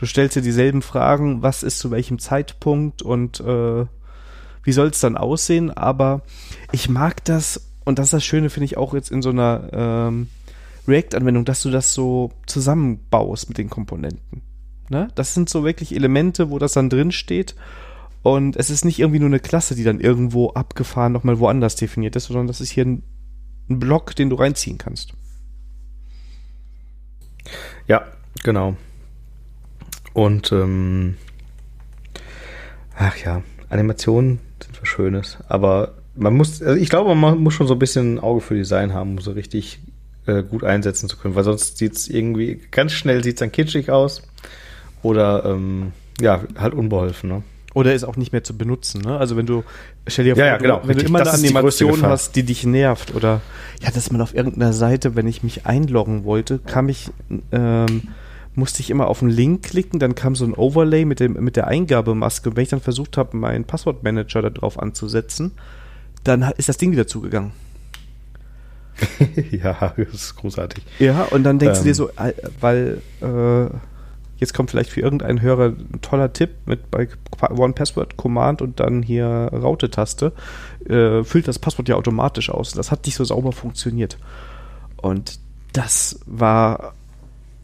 [0.00, 3.84] Du stellst dir dieselben Fragen, was ist zu welchem Zeitpunkt und äh,
[4.64, 6.22] wie soll es dann aussehen, aber
[6.72, 9.68] ich mag das, und das ist das Schöne, finde ich auch jetzt in so einer
[9.74, 10.28] ähm,
[10.88, 14.40] React-Anwendung, dass du das so zusammenbaust mit den Komponenten.
[14.88, 15.08] Ne?
[15.16, 17.54] Das sind so wirklich Elemente, wo das dann drin steht.
[18.22, 22.16] Und es ist nicht irgendwie nur eine Klasse, die dann irgendwo abgefahren nochmal woanders definiert
[22.16, 23.02] ist, sondern das ist hier ein,
[23.68, 25.12] ein Block, den du reinziehen kannst.
[27.86, 28.06] Ja,
[28.42, 28.76] genau.
[30.12, 31.16] Und ähm,
[32.96, 37.66] ach ja, Animationen sind was Schönes, aber man muss, also ich glaube, man muss schon
[37.66, 39.80] so ein bisschen ein Auge für Design haben, um so richtig
[40.26, 43.52] äh, gut einsetzen zu können, weil sonst sieht es irgendwie ganz schnell sieht es dann
[43.52, 44.22] kitschig aus.
[45.02, 47.42] Oder ähm, ja, halt unbeholfen, ne?
[47.72, 49.16] Oder ist auch nicht mehr zu benutzen, ne?
[49.16, 49.64] Also wenn du,
[50.06, 52.64] stell dir vor, ja, ja, genau, du, wenn du immer eine Animation hast, die dich
[52.64, 53.40] nervt oder
[53.80, 57.10] ja, dass man auf irgendeiner Seite, wenn ich mich einloggen wollte, kam ich,
[57.52, 58.02] ähm,
[58.54, 61.56] musste ich immer auf einen Link klicken, dann kam so ein Overlay mit, dem, mit
[61.56, 65.52] der Eingabemaske und wenn ich dann versucht habe, meinen Passwortmanager da drauf anzusetzen,
[66.24, 67.52] dann ist das Ding wieder zugegangen.
[69.50, 70.84] ja, das ist großartig.
[70.98, 71.84] Ja, und dann denkst ähm.
[71.84, 73.74] du dir so, äh, weil äh,
[74.40, 77.08] Jetzt kommt vielleicht für irgendeinen Hörer ein toller Tipp mit bei
[77.50, 80.32] One Password Command und dann hier Raute-Taste.
[80.88, 82.72] Äh, füllt das Passwort ja automatisch aus.
[82.72, 84.16] Das hat nicht so sauber funktioniert.
[84.96, 85.38] Und
[85.74, 86.94] das war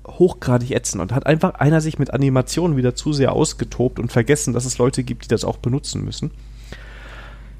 [0.06, 4.54] hochgradig ätzend und hat einfach einer sich mit Animationen wieder zu sehr ausgetobt und vergessen,
[4.54, 6.30] dass es Leute gibt, die das auch benutzen müssen.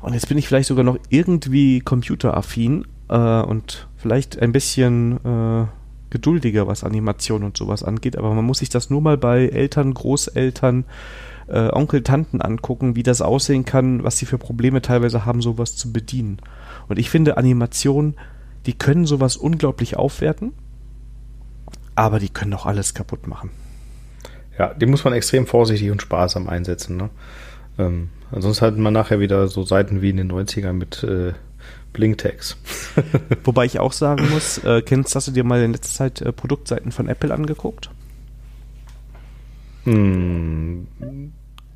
[0.01, 5.67] Und jetzt bin ich vielleicht sogar noch irgendwie computeraffin äh, und vielleicht ein bisschen äh,
[6.11, 9.93] geduldiger, was Animation und sowas angeht, aber man muss sich das nur mal bei Eltern,
[9.93, 10.85] Großeltern,
[11.49, 15.77] äh, Onkel, Tanten angucken, wie das aussehen kann, was sie für Probleme teilweise haben, sowas
[15.77, 16.39] zu bedienen.
[16.89, 18.15] Und ich finde, Animationen,
[18.67, 20.53] die können sowas unglaublich aufwerten,
[21.97, 23.51] aber die können auch alles kaputt machen.
[24.59, 26.97] Ja, die muss man extrem vorsichtig und sparsam einsetzen.
[26.97, 27.11] Ne?
[27.79, 31.33] Ähm, sonst hat man nachher wieder so Seiten wie in den 90ern mit äh,
[31.93, 32.57] Blinktext.
[33.45, 36.33] Wobei ich auch sagen muss, äh, kennst, hast du dir mal in letzter Zeit äh,
[36.33, 37.91] Produktseiten von Apple angeguckt?
[39.85, 40.87] Hm,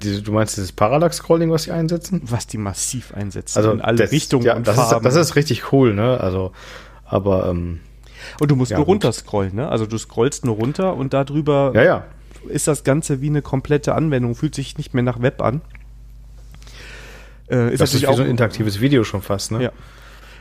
[0.02, 2.22] die, du meinst dieses Parallax-Scrolling, was sie einsetzen?
[2.24, 3.58] Was die massiv einsetzen.
[3.58, 5.06] Also in alle das, Richtungen ja, und das Farben.
[5.06, 6.18] Ist, das ist richtig cool, ne?
[6.20, 6.52] Also,
[7.04, 7.80] aber ähm,
[8.40, 9.68] und du musst ja, nur runterscrollen, ne?
[9.68, 12.04] Also du scrollst nur runter und darüber ja, ja.
[12.48, 15.60] ist das Ganze wie eine komplette Anwendung, fühlt sich nicht mehr nach Web an.
[17.50, 19.62] Äh, ist das ist wie auch so ein interaktives Video schon fast, ne?
[19.62, 19.72] Ja.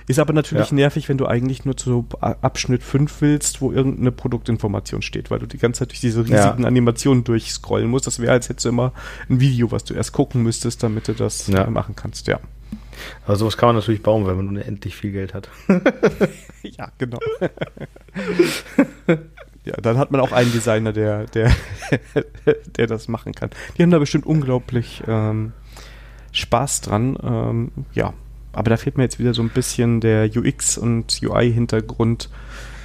[0.09, 0.75] Ist aber natürlich ja.
[0.75, 5.45] nervig, wenn du eigentlich nur zu Abschnitt 5 willst, wo irgendeine Produktinformation steht, weil du
[5.45, 6.67] die ganze Zeit durch diese riesigen ja.
[6.67, 8.07] Animationen durchscrollen musst.
[8.07, 8.91] Das wäre, als hättest du immer
[9.29, 11.69] ein Video, was du erst gucken müsstest, damit du das ja.
[11.69, 12.39] machen kannst, ja.
[13.25, 15.49] Aber sowas kann man natürlich bauen, wenn man unendlich viel Geld hat.
[16.63, 17.19] ja, genau.
[19.65, 21.51] Ja, dann hat man auch einen Designer, der, der,
[22.77, 23.49] der das machen kann.
[23.77, 25.51] Die haben da bestimmt unglaublich ähm,
[26.32, 27.17] Spaß dran.
[27.21, 28.13] Ähm, ja,
[28.51, 32.29] aber da fehlt mir jetzt wieder so ein bisschen der UX und UI-Hintergrund.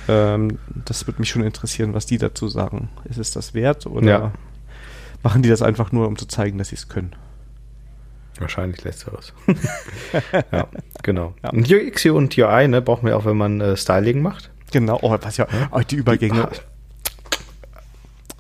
[0.09, 2.91] Ähm, das würde mich schon interessieren, was die dazu sagen.
[3.09, 4.33] Ist es das wert oder ja.
[5.23, 7.15] machen die das einfach nur, um zu zeigen, dass sie es können?
[8.39, 9.33] Wahrscheinlich letzteres.
[10.53, 10.67] ja,
[11.03, 11.35] genau.
[11.43, 11.51] Ja.
[11.51, 14.51] Und UX und UI ne, brauchen wir auch, wenn man äh, Styling macht.
[14.73, 16.49] Genau, oh, was ja, oh, die Übergänge.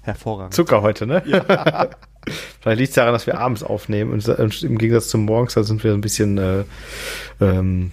[0.02, 0.54] Hervorragend.
[0.54, 1.22] Zucker heute, ne?
[1.26, 1.88] Ja.
[2.60, 4.26] Vielleicht liegt es daran, dass wir abends aufnehmen und
[4.62, 6.64] im Gegensatz zum Morgens, da sind wir ein bisschen, äh,
[7.40, 7.92] ähm,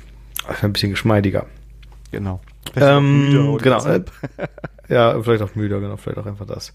[0.62, 1.46] ein bisschen geschmeidiger.
[2.12, 2.42] Genau.
[2.76, 3.88] Ähm, genau.
[4.88, 6.74] ja, vielleicht auch müde, genau, vielleicht auch einfach das.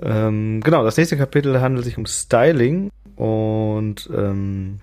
[0.00, 4.80] Ähm, genau, das nächste Kapitel handelt sich um Styling und ähm,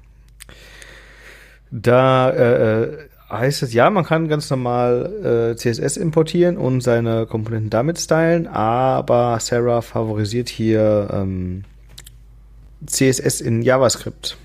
[1.71, 7.25] da äh, äh heißt es, ja, man kann ganz normal äh, CSS importieren und seine
[7.27, 11.63] Komponenten damit stylen, aber Sarah favorisiert hier ähm,
[12.85, 14.37] CSS in JavaScript.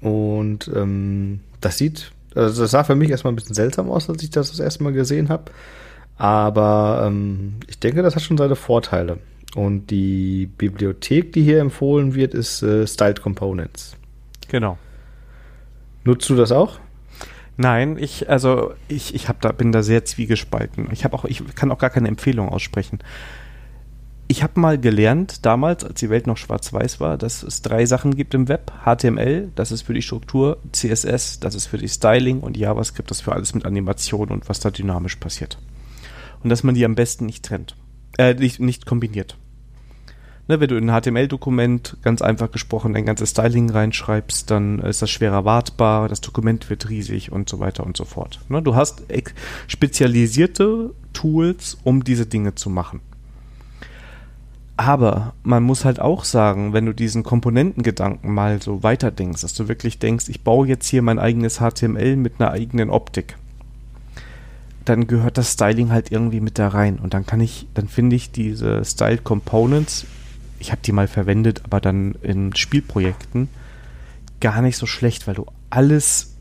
[0.00, 4.22] Und ähm, das sieht, also das sah für mich erstmal ein bisschen seltsam aus, als
[4.22, 5.44] ich das das erste Mal gesehen habe.
[6.16, 9.18] Aber ähm, ich denke, das hat schon seine Vorteile.
[9.54, 13.96] Und die Bibliothek, die hier empfohlen wird, ist äh, Styled Components.
[14.48, 14.78] Genau.
[16.04, 16.78] Nutzt du das auch?
[17.56, 20.88] Nein, ich also ich ich habe da bin da sehr zwiegespalten.
[20.92, 23.00] Ich habe auch ich kann auch gar keine Empfehlung aussprechen.
[24.28, 28.14] Ich habe mal gelernt damals, als die Welt noch schwarz-weiß war, dass es drei Sachen
[28.14, 32.40] gibt im Web: HTML, das ist für die Struktur, CSS, das ist für die Styling
[32.40, 35.58] und JavaScript, das ist für alles mit Animation und was da dynamisch passiert.
[36.44, 37.74] Und dass man die am besten nicht trennt,
[38.18, 39.36] äh, nicht, nicht kombiniert.
[40.48, 45.02] Ne, wenn du in ein HTML-Dokument ganz einfach gesprochen ein ganzes Styling reinschreibst, dann ist
[45.02, 48.40] das schwerer wartbar, das Dokument wird riesig und so weiter und so fort.
[48.48, 49.02] Ne, du hast
[49.66, 53.00] spezialisierte Tools, um diese Dinge zu machen.
[54.78, 59.68] Aber man muss halt auch sagen, wenn du diesen Komponentengedanken mal so weiterdenkst, dass du
[59.68, 63.36] wirklich denkst, ich baue jetzt hier mein eigenes HTML mit einer eigenen Optik,
[64.88, 66.98] dann gehört das Styling halt irgendwie mit da rein.
[66.98, 70.06] Und dann kann ich, dann finde ich diese Styled Components
[70.58, 73.48] ich habe die mal verwendet, aber dann in Spielprojekten
[74.40, 76.36] gar nicht so schlecht, weil du alles,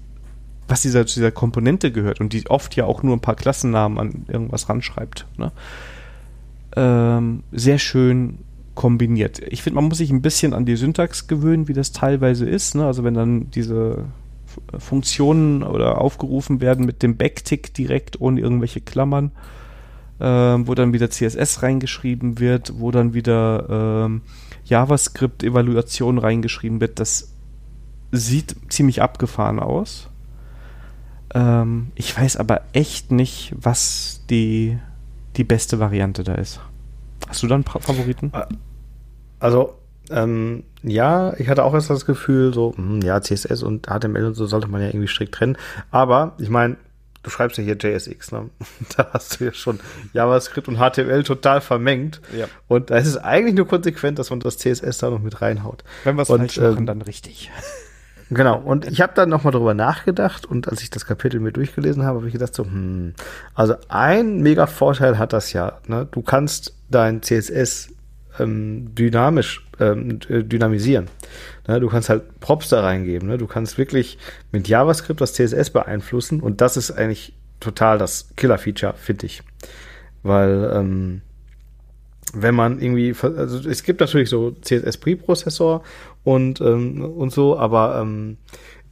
[0.67, 3.97] was dieser, zu dieser Komponente gehört und die oft ja auch nur ein paar Klassennamen
[3.97, 5.51] an irgendwas ranschreibt, ne?
[6.75, 8.39] ähm, sehr schön
[8.75, 9.39] kombiniert.
[9.39, 12.75] Ich finde, man muss sich ein bisschen an die Syntax gewöhnen, wie das teilweise ist.
[12.75, 12.85] Ne?
[12.85, 14.05] Also wenn dann diese
[14.77, 19.31] Funktionen oder aufgerufen werden mit dem Backtick direkt ohne irgendwelche Klammern
[20.19, 24.21] ähm, wo dann wieder CSS reingeschrieben wird, wo dann wieder ähm,
[24.65, 26.99] JavaScript-Evaluation reingeschrieben wird.
[26.99, 27.33] Das
[28.11, 30.09] sieht ziemlich abgefahren aus.
[31.33, 34.79] Ähm, ich weiß aber echt nicht, was die,
[35.35, 36.61] die beste Variante da ist.
[37.27, 38.31] Hast du dann Favoriten?
[39.39, 39.75] Also,
[40.09, 44.33] ähm, ja, ich hatte auch erst das Gefühl, so, hm, ja, CSS und HTML und
[44.35, 45.57] so sollte man ja irgendwie strikt trennen.
[45.91, 46.77] Aber ich meine,
[47.23, 48.49] du schreibst ja hier JSX, ne?
[48.95, 49.79] Da hast du ja schon
[50.13, 52.21] JavaScript und HTML total vermengt.
[52.37, 52.45] Ja.
[52.67, 55.83] Und da ist es eigentlich nur konsequent, dass man das CSS da noch mit reinhaut.
[56.03, 57.51] Wenn wir es falsch machen, ähm, dann richtig.
[58.29, 62.03] Genau, und ich habe dann nochmal drüber nachgedacht und als ich das Kapitel mir durchgelesen
[62.03, 63.13] habe, habe ich gedacht so, hm,
[63.55, 66.09] also ein mega Vorteil hat das ja, ne?
[66.11, 67.87] Du kannst dein CSS
[68.39, 71.07] ähm, dynamisch ähm, äh, dynamisieren.
[71.67, 73.27] Ne, du kannst halt Props da reingeben.
[73.27, 73.37] Ne?
[73.37, 74.17] Du kannst wirklich
[74.51, 79.41] mit JavaScript das CSS beeinflussen und das ist eigentlich total das Killer-Feature, finde ich.
[80.23, 81.21] Weil ähm,
[82.33, 85.83] wenn man irgendwie, also es gibt natürlich so CSS-Preprozessor
[86.23, 88.37] und, ähm, und so, aber ähm,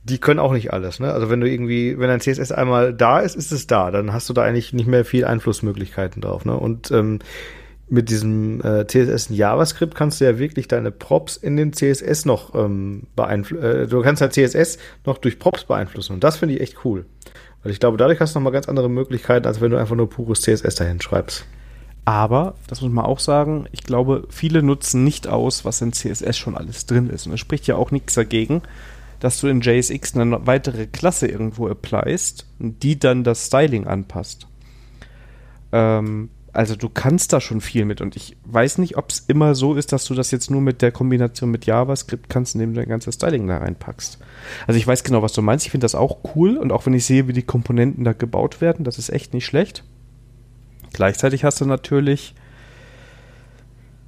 [0.04, 1.00] die können auch nicht alles.
[1.00, 1.12] Ne?
[1.12, 3.90] Also wenn du irgendwie, wenn ein CSS einmal da ist, ist es da.
[3.90, 6.46] Dann hast du da eigentlich nicht mehr viel Einflussmöglichkeiten drauf.
[6.46, 6.56] Ne?
[6.56, 7.20] Und ähm,
[7.88, 12.26] mit diesem äh, CSS in JavaScript kannst du ja wirklich deine Props in den CSS
[12.26, 13.64] noch ähm, beeinflussen.
[13.64, 16.14] Äh, du kannst ja CSS noch durch Props beeinflussen.
[16.14, 17.06] Und das finde ich echt cool.
[17.62, 20.10] Weil ich glaube, dadurch hast du nochmal ganz andere Möglichkeiten, als wenn du einfach nur
[20.10, 21.46] pures CSS dahin schreibst.
[22.06, 26.38] Aber, das muss man auch sagen, ich glaube, viele nutzen nicht aus, was in CSS
[26.38, 27.26] schon alles drin ist.
[27.26, 28.62] Und es spricht ja auch nichts dagegen,
[29.20, 34.48] dass du in JSX eine weitere Klasse irgendwo applyst, die dann das Styling anpasst.
[35.72, 39.56] Ähm, also du kannst da schon viel mit und ich weiß nicht, ob es immer
[39.56, 42.80] so ist, dass du das jetzt nur mit der Kombination mit JavaScript kannst, indem du
[42.80, 44.20] dein ganzes Styling da reinpackst.
[44.66, 45.66] Also ich weiß genau, was du meinst.
[45.66, 48.62] Ich finde das auch cool und auch wenn ich sehe, wie die Komponenten da gebaut
[48.62, 49.84] werden, das ist echt nicht schlecht.
[50.94, 52.36] Gleichzeitig hast du natürlich,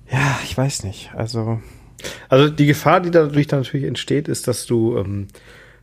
[0.09, 1.61] ja, ich weiß nicht, also.
[2.29, 5.27] Also die Gefahr, die dadurch dann natürlich entsteht, ist, dass du ähm,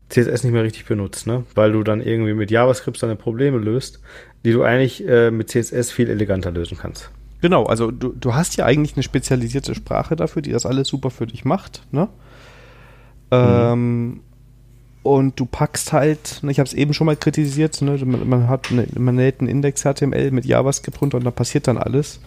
[0.09, 1.44] CSS nicht mehr richtig benutzt, ne?
[1.55, 4.00] Weil du dann irgendwie mit JavaScript deine Probleme löst,
[4.44, 7.11] die du eigentlich äh, mit CSS viel eleganter lösen kannst.
[7.40, 11.11] Genau, also du, du hast ja eigentlich eine spezialisierte Sprache dafür, die das alles super
[11.11, 12.09] für dich macht, ne?
[13.30, 14.20] Ähm,
[15.02, 18.48] und du packst halt, ne, ich habe es eben schon mal kritisiert, ne, man, man
[18.48, 22.20] hat eine, man lädt einen Index HTML mit JavaScript runter und da passiert dann alles.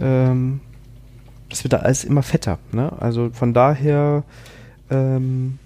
[0.00, 0.60] Ähm,
[1.48, 2.58] das wird da alles immer fetter.
[2.72, 2.92] Ne?
[3.00, 4.24] Also von daher,
[4.90, 5.60] ähm,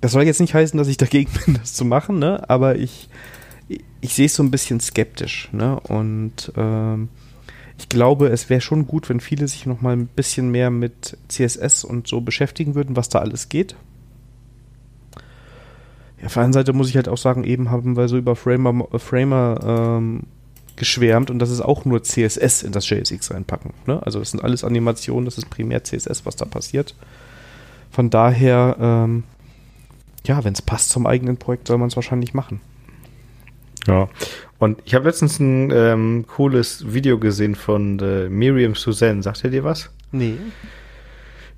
[0.00, 2.48] das soll jetzt nicht heißen, dass ich dagegen bin, das zu machen, ne?
[2.48, 3.08] aber ich,
[4.00, 5.48] ich, sehe es so ein bisschen skeptisch.
[5.52, 5.78] Ne?
[5.80, 7.08] Und ähm,
[7.78, 11.16] ich glaube, es wäre schon gut, wenn viele sich noch mal ein bisschen mehr mit
[11.28, 13.76] CSS und so beschäftigen würden, was da alles geht.
[16.20, 18.34] Ja, auf der anderen Seite muss ich halt auch sagen, eben haben wir so über
[18.34, 20.22] Framer, Framer ähm,
[20.74, 23.72] geschwärmt und das ist auch nur CSS in das JSX reinpacken.
[23.86, 24.00] Ne?
[24.04, 26.94] Also das sind alles Animationen, das ist primär CSS, was da passiert.
[27.90, 29.24] Von daher, ähm,
[30.26, 32.60] ja, wenn es passt zum eigenen Projekt, soll man es wahrscheinlich machen.
[33.86, 34.08] Ja,
[34.58, 39.22] und ich habe letztens ein ähm, cooles Video gesehen von äh, Miriam Suzanne.
[39.22, 39.90] Sagt ihr dir was?
[40.12, 40.34] Nee.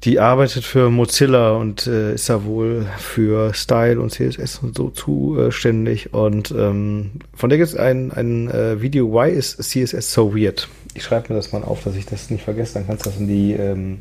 [0.05, 4.89] Die arbeitet für Mozilla und äh, ist ja wohl für Style und CSS und so
[4.91, 6.15] zuständig.
[6.15, 10.69] Und ähm, von der gibt es ein, ein äh, Video, Why is CSS so weird?
[10.95, 12.75] Ich schreibe mir das mal auf, dass ich das nicht vergesse.
[12.75, 14.01] Dann kannst du das in die ähm,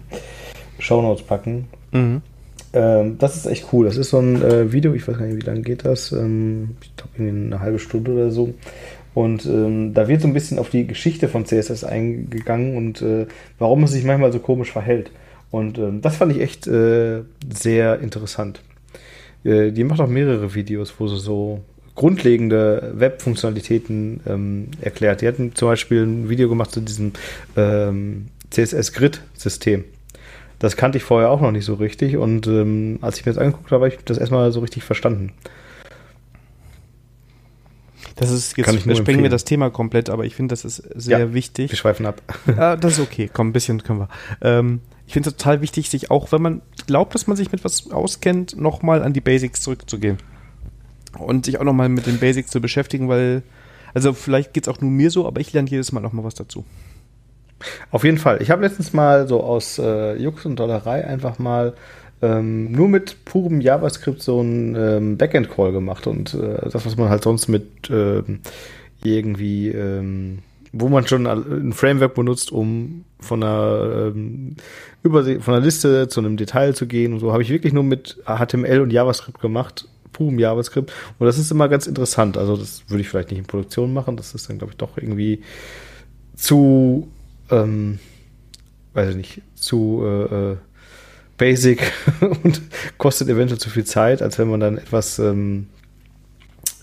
[0.79, 1.67] Show Notes packen.
[1.91, 2.21] Mhm.
[2.73, 3.85] Ähm, das ist echt cool.
[3.85, 6.11] Das ist so ein äh, Video, ich weiß gar nicht, wie lange geht das.
[6.11, 8.53] Ähm, ich glaube, eine halbe Stunde oder so.
[9.13, 13.25] Und ähm, da wird so ein bisschen auf die Geschichte von CSS eingegangen und äh,
[13.57, 15.11] warum es sich manchmal so komisch verhält.
[15.51, 18.61] Und ähm, das fand ich echt äh, sehr interessant.
[19.43, 21.61] Äh, die macht auch mehrere Videos, wo sie so
[21.95, 25.21] grundlegende Web-Funktionalitäten ähm, erklärt.
[25.21, 27.13] Die hatten zum Beispiel ein Video gemacht zu diesem
[27.57, 29.83] ähm, CSS-Grid-System.
[30.59, 33.41] Das kannte ich vorher auch noch nicht so richtig und ähm, als ich mir das
[33.41, 35.31] angeguckt habe, habe ich das erstmal so richtig verstanden.
[38.19, 41.33] Das ist, jetzt springen wir das Thema komplett, aber ich finde, das ist sehr ja,
[41.33, 41.71] wichtig.
[41.71, 42.21] Wir schweifen ab.
[42.57, 44.09] ah, das ist okay, komm, ein bisschen können wir.
[44.41, 47.63] Ähm, ich finde es total wichtig, sich auch, wenn man glaubt, dass man sich mit
[47.63, 50.17] was auskennt, nochmal an die Basics zurückzugehen.
[51.17, 53.41] Und sich auch nochmal mit den Basics zu beschäftigen, weil,
[53.93, 56.35] also vielleicht geht es auch nur mir so, aber ich lerne jedes Mal nochmal was
[56.35, 56.65] dazu.
[57.91, 58.41] Auf jeden Fall.
[58.41, 61.73] Ich habe letztens mal so aus äh, Jux und Dollerei einfach mal
[62.21, 67.09] ähm, nur mit purem JavaScript so einen ähm, Backend-Call gemacht und äh, das, was man
[67.09, 68.23] halt sonst mit äh,
[69.03, 70.39] irgendwie, ähm,
[70.73, 74.57] wo man schon ein Framework benutzt, um von einer ähm,
[75.03, 77.83] Übersee, von einer Liste zu einem Detail zu gehen und so, habe ich wirklich nur
[77.83, 80.91] mit HTML und JavaScript gemacht, purem JavaScript.
[81.17, 82.37] Und das ist immer ganz interessant.
[82.37, 84.97] Also das würde ich vielleicht nicht in Produktion machen, das ist dann, glaube ich, doch
[84.97, 85.41] irgendwie
[86.35, 87.07] zu
[87.51, 87.99] ähm,
[88.93, 90.57] weiß ich nicht, zu äh, äh,
[91.37, 91.91] basic
[92.43, 92.61] und
[92.97, 95.67] kostet eventuell zu viel Zeit, als wenn man dann etwas ähm,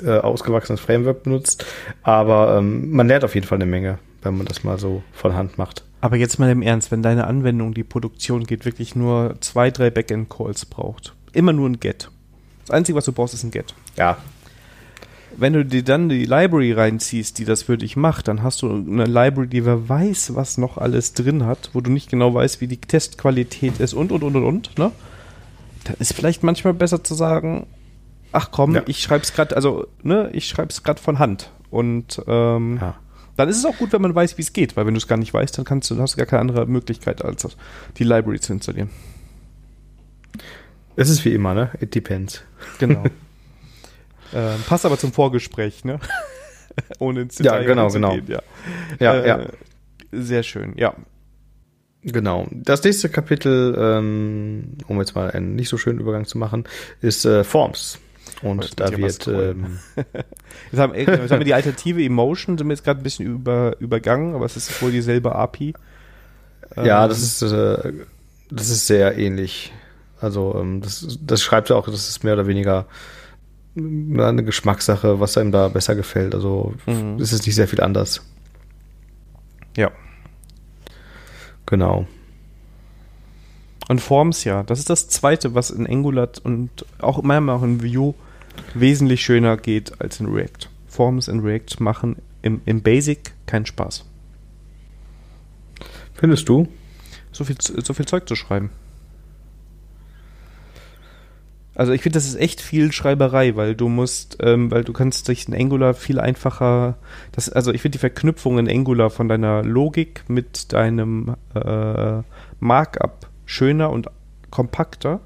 [0.02, 1.64] äh, ausgewachsenes Framework benutzt.
[2.02, 5.34] Aber ähm, man lernt auf jeden Fall eine Menge, wenn man das mal so von
[5.34, 5.84] Hand macht.
[6.00, 9.90] Aber jetzt mal im Ernst, wenn deine Anwendung, die Produktion geht, wirklich nur zwei, drei
[9.90, 12.10] Backend-Calls braucht, immer nur ein Get.
[12.60, 13.74] Das Einzige, was du brauchst, ist ein Get.
[13.96, 14.18] Ja,
[15.39, 18.70] wenn du dir dann die Library reinziehst, die das für dich macht, dann hast du
[18.70, 22.61] eine Library, die wer weiß, was noch alles drin hat, wo du nicht genau weißt,
[22.61, 24.93] wie die Testqualität ist und und und und und, ne?
[25.84, 27.66] Dann ist vielleicht manchmal besser zu sagen,
[28.32, 28.82] ach komm, ja.
[28.87, 31.51] ich schreib's gerade, also, ne, ich schreib's gerade von Hand.
[31.70, 32.95] Und ähm, ja.
[33.37, 35.07] dann ist es auch gut, wenn man weiß, wie es geht, weil wenn du es
[35.07, 37.47] gar nicht weißt, dann kannst du, hast du gar keine andere Möglichkeit, als
[37.99, 38.91] die Library zu installieren.
[40.97, 41.70] Es ist wie immer, ne?
[41.80, 42.43] It depends.
[42.78, 43.05] Genau.
[44.34, 46.00] Ähm, passt aber zum Vorgespräch, ne?
[46.98, 48.14] Ohne ins Detail ja, genau, genau.
[48.14, 48.42] Gehen, ja,
[48.98, 49.40] ja, äh, ja.
[50.12, 50.94] Sehr schön, ja.
[52.02, 52.46] Genau.
[52.52, 56.64] Das nächste Kapitel, ähm, um jetzt mal einen nicht so schönen Übergang zu machen,
[57.00, 57.98] ist äh, Forms.
[58.42, 59.26] Und da wird.
[59.26, 63.26] Ähm, jetzt, haben, jetzt haben wir die alternative Emotion, sind wir jetzt gerade ein bisschen
[63.26, 65.74] über, übergangen, aber es ist wohl dieselbe API.
[66.76, 67.92] Ja, ähm, das ist, äh,
[68.50, 69.72] das ist sehr ähnlich.
[70.20, 72.86] Also, ähm, das, das schreibt ja auch, das ist mehr oder weniger
[73.76, 76.34] eine Geschmackssache, was einem da besser gefällt.
[76.34, 77.18] Also mhm.
[77.18, 78.22] ist es nicht sehr viel anders.
[79.76, 79.90] Ja.
[81.66, 82.06] Genau.
[83.88, 84.62] Und Forms, ja.
[84.62, 88.14] Das ist das zweite, was in Angular und auch manchmal auch in Vue
[88.74, 90.68] wesentlich schöner geht als in React.
[90.88, 94.04] Forms in React machen im, im Basic keinen Spaß.
[96.14, 96.68] Findest du?
[97.32, 98.70] So viel, so viel Zeug zu schreiben.
[101.76, 105.28] Also ich finde, das ist echt viel Schreiberei, weil du musst, ähm, weil du kannst
[105.28, 106.96] durch ein Angular viel einfacher,
[107.32, 112.22] das, also ich finde die Verknüpfung in Angular von deiner Logik mit deinem äh,
[112.60, 114.08] Markup schöner und
[114.50, 115.20] kompakter.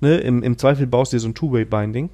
[0.00, 0.16] Ne?
[0.16, 2.10] Im, Im Zweifel baust du dir so ein Two-Way-Binding.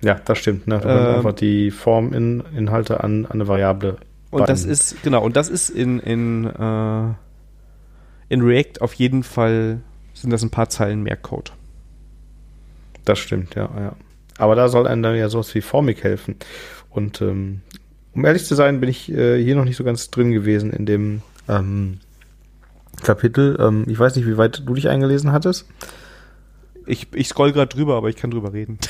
[0.00, 0.66] Ja, das stimmt.
[0.66, 0.78] Ne?
[0.78, 3.98] Du ähm, einfach die Forminhalte an, an eine Variable
[4.30, 7.12] Und das ist, genau, und das ist in, in, äh,
[8.30, 9.82] in React auf jeden Fall,
[10.14, 11.52] sind das ein paar Zeilen mehr Code.
[13.06, 13.96] Das stimmt, ja, ja.
[14.36, 16.36] Aber da soll einem dann ja sowas wie Formic helfen.
[16.90, 17.62] Und ähm,
[18.12, 20.84] um ehrlich zu sein, bin ich äh, hier noch nicht so ganz drin gewesen in
[20.84, 22.00] dem ähm,
[23.02, 23.56] Kapitel.
[23.58, 25.66] Ähm, ich weiß nicht, wie weit du dich eingelesen hattest.
[26.84, 28.78] Ich, ich scroll gerade drüber, aber ich kann drüber reden.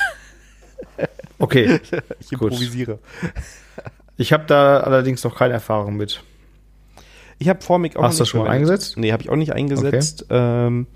[1.39, 1.79] Okay.
[2.19, 2.99] ich improvisiere.
[4.17, 6.23] Ich habe da allerdings noch keine Erfahrung mit.
[7.39, 8.97] Ich habe Formic auch Hast du das schon mal eingesetzt?
[8.97, 10.23] Nee, habe ich auch nicht eingesetzt.
[10.23, 10.67] Okay.
[10.67, 10.87] Ähm,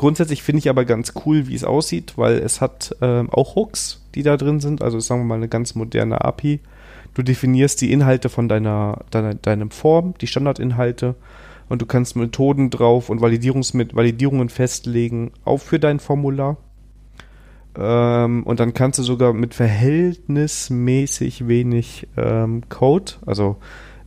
[0.00, 4.02] grundsätzlich finde ich aber ganz cool, wie es aussieht, weil es hat ähm, auch Hooks,
[4.14, 4.82] die da drin sind.
[4.82, 6.60] Also sagen wir mal eine ganz moderne API.
[7.12, 11.16] Du definierst die Inhalte von deiner, deiner deinem Form, die Standardinhalte
[11.68, 16.56] und du kannst Methoden drauf und Validierungsmet Validierungen festlegen, auch für dein Formular.
[17.76, 23.58] Ähm, und dann kannst du sogar mit verhältnismäßig wenig ähm, Code, also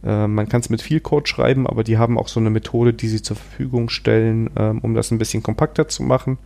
[0.03, 2.93] äh, man kann es mit viel Code schreiben, aber die haben auch so eine Methode,
[2.93, 6.37] die sie zur Verfügung stellen, ähm, um das ein bisschen kompakter zu machen,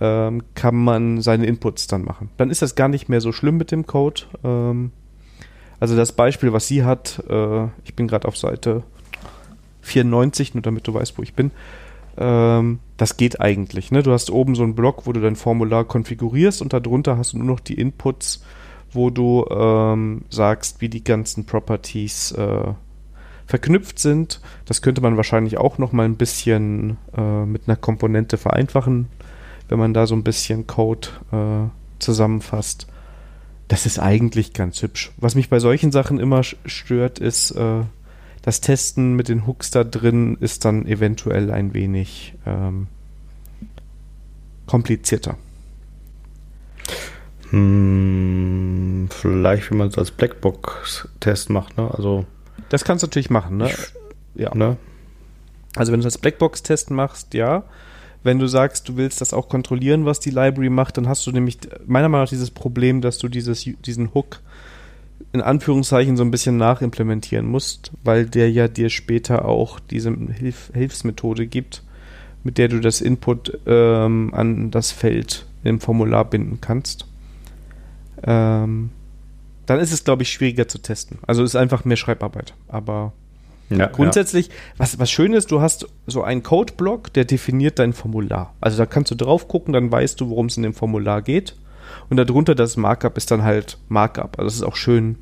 [0.00, 2.30] ähm, kann man seine Inputs dann machen.
[2.36, 4.22] Dann ist das gar nicht mehr so schlimm mit dem Code.
[4.44, 4.92] Ähm,
[5.80, 8.82] also das Beispiel, was sie hat, äh, ich bin gerade auf Seite
[9.82, 11.50] 94, nur damit du weißt, wo ich bin.
[12.16, 13.90] Ähm, das geht eigentlich.
[13.90, 14.02] Ne?
[14.02, 17.38] Du hast oben so einen Block, wo du dein Formular konfigurierst und darunter hast du
[17.38, 18.42] nur noch die Inputs,
[18.92, 22.72] wo du ähm, sagst, wie die ganzen Properties äh,
[23.46, 24.40] verknüpft sind.
[24.66, 29.08] Das könnte man wahrscheinlich auch noch mal ein bisschen äh, mit einer Komponente vereinfachen,
[29.68, 31.68] wenn man da so ein bisschen Code äh,
[31.98, 32.86] zusammenfasst.
[33.68, 35.12] Das ist eigentlich ganz hübsch.
[35.16, 37.82] Was mich bei solchen Sachen immer stört, ist, äh,
[38.42, 42.86] das Testen mit den Hooks da drin ist dann eventuell ein wenig ähm,
[44.66, 45.36] komplizierter.
[47.50, 51.90] Hm, vielleicht, wenn man es als Blackbox-Test macht, ne?
[51.94, 52.26] Also.
[52.68, 53.70] Das kannst du natürlich machen, ne?
[54.34, 54.54] ja.
[54.54, 54.76] Ne?
[55.74, 57.64] Also wenn du das als Blackbox-Test machst, ja.
[58.22, 61.30] Wenn du sagst, du willst das auch kontrollieren, was die Library macht, dann hast du
[61.30, 64.40] nämlich meiner Meinung nach dieses Problem, dass du dieses, diesen Hook
[65.32, 70.70] in Anführungszeichen so ein bisschen nachimplementieren musst, weil der ja dir später auch diese Hilf
[70.74, 71.82] Hilfsmethode gibt,
[72.44, 77.06] mit der du das Input ähm, an das Feld im Formular binden kannst.
[78.24, 78.90] Ähm,
[79.66, 81.18] dann ist es, glaube ich, schwieriger zu testen.
[81.26, 82.54] Also ist einfach mehr Schreibarbeit.
[82.68, 83.12] Aber
[83.70, 84.54] ja, grundsätzlich, ja.
[84.78, 88.54] Was, was schön ist, du hast so einen Codeblock, der definiert dein Formular.
[88.60, 91.54] Also da kannst du drauf gucken, dann weißt du, worum es in dem Formular geht.
[92.08, 94.38] Und darunter das Markup ist dann halt Markup.
[94.38, 95.16] Also das ist auch schön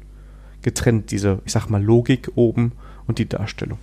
[0.62, 2.72] getrennt, diese, ich sag mal, Logik oben
[3.06, 3.78] und die Darstellung.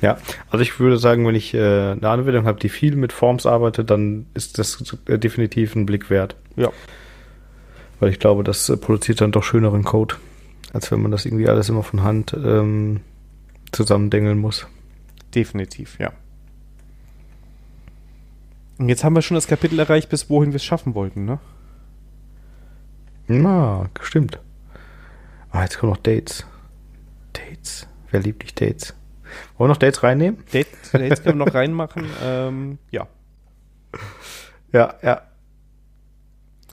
[0.00, 0.18] Ja,
[0.50, 3.90] also ich würde sagen, wenn ich äh, eine Anwendung habe, die viel mit Forms arbeitet,
[3.90, 6.36] dann ist das äh, definitiv ein Blick wert.
[6.56, 6.70] Ja.
[8.00, 10.16] Weil ich glaube, das äh, produziert dann doch schöneren Code,
[10.72, 13.00] als wenn man das irgendwie alles immer von Hand ähm,
[13.72, 14.66] zusammendengeln muss.
[15.34, 16.12] Definitiv, ja.
[18.78, 21.38] Und jetzt haben wir schon das Kapitel erreicht, bis wohin wir es schaffen wollten, ne?
[23.26, 24.40] Na, stimmt.
[25.50, 26.44] Ah, jetzt kommen noch Dates.
[27.32, 27.86] Dates.
[28.10, 28.94] Wer liebt nicht Dates?
[29.56, 30.42] Wollen wir noch Dates reinnehmen?
[30.52, 32.04] Dates, Dates können wir noch reinmachen.
[32.22, 33.06] Ähm, ja.
[34.72, 35.22] Ja, ja.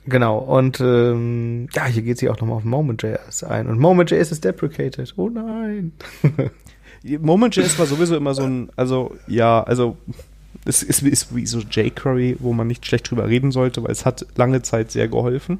[0.06, 0.38] Genau.
[0.38, 3.68] Und ähm, ja, hier geht sie auch nochmal auf Moment.js ein.
[3.68, 5.14] Und Moment.js ist deprecated.
[5.16, 5.92] Oh nein.
[7.20, 9.96] Moment.js war sowieso immer so ein, also ja, also
[10.64, 14.06] es ist, ist wie so jQuery, wo man nicht schlecht drüber reden sollte, weil es
[14.06, 15.58] hat lange Zeit sehr geholfen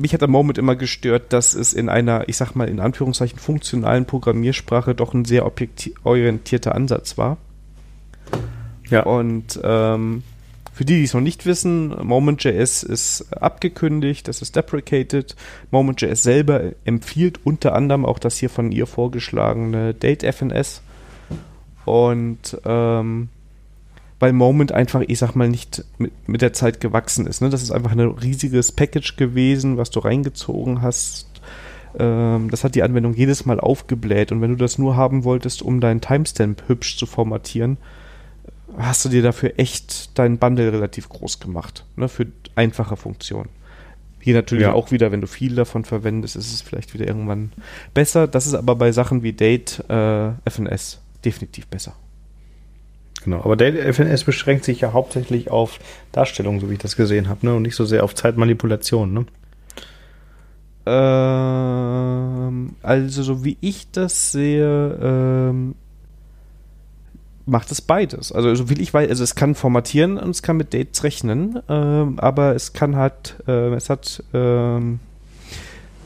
[0.00, 3.38] mich hat am Moment immer gestört, dass es in einer, ich sag mal, in Anführungszeichen
[3.38, 7.36] funktionalen Programmiersprache doch ein sehr objektorientierter Ansatz war.
[8.88, 9.02] Ja.
[9.02, 10.22] Und ähm,
[10.80, 15.36] für die, die es noch nicht wissen, Moment.js ist abgekündigt, das ist deprecated.
[15.70, 20.80] Moment.js selber empfiehlt unter anderem auch das hier von ihr vorgeschlagene Date-FNS.
[21.84, 23.28] Und ähm,
[24.20, 27.42] weil Moment einfach, ich sag mal, nicht mit, mit der Zeit gewachsen ist.
[27.42, 27.50] Ne?
[27.50, 31.26] Das ist einfach ein riesiges Package gewesen, was du reingezogen hast.
[31.98, 34.32] Ähm, das hat die Anwendung jedes Mal aufgebläht.
[34.32, 37.76] Und wenn du das nur haben wolltest, um deinen Timestamp hübsch zu formatieren,
[38.78, 41.84] hast du dir dafür echt deinen Bundle relativ groß gemacht.
[41.96, 42.08] Ne?
[42.08, 43.48] Für einfache Funktionen.
[44.20, 44.72] Hier natürlich ja.
[44.72, 47.52] auch wieder, wenn du viel davon verwendest, ist es vielleicht wieder irgendwann
[47.94, 48.26] besser.
[48.26, 51.94] Das ist aber bei Sachen wie Date, äh, FNS definitiv besser.
[53.24, 55.78] Genau, aber der FNS beschränkt sich ja hauptsächlich auf
[56.12, 57.54] Darstellung, so wie ich das gesehen habe, ne?
[57.54, 59.26] Und nicht so sehr auf Zeitmanipulation, ne?
[60.86, 65.74] Ähm, also, so wie ich das sehe, ähm,
[67.50, 68.32] macht es beides.
[68.32, 71.60] Also, so will ich weiß, also es kann formatieren und es kann mit Dates rechnen,
[71.68, 75.00] ähm, aber es kann halt, äh, es hat ähm,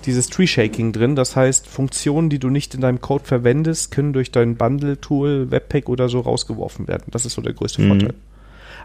[0.06, 1.16] dieses Tree-Shaking drin.
[1.16, 5.88] Das heißt, Funktionen, die du nicht in deinem Code verwendest, können durch dein Bundle-Tool, Webpack
[5.88, 7.04] oder so rausgeworfen werden.
[7.10, 7.88] Das ist so der größte mhm.
[7.88, 8.14] Vorteil.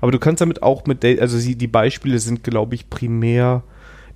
[0.01, 3.63] Aber du kannst damit auch mit, also die Beispiele sind, glaube ich, primär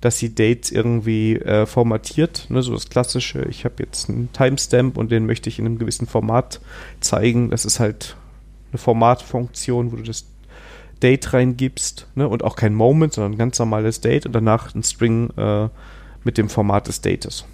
[0.04, 4.98] dass sie Dates irgendwie äh, formatiert, ne, so das klassische, ich habe jetzt einen Timestamp
[4.98, 6.60] und den möchte ich in einem gewissen Format
[7.00, 7.48] zeigen.
[7.48, 8.14] Das ist halt
[8.74, 10.26] eine Formatfunktion, wo du das
[11.02, 14.82] Date reingibst ne, und auch kein Moment, sondern ein ganz normales Date und danach ein
[14.82, 15.68] String äh,
[16.24, 17.44] mit dem Format des Dates.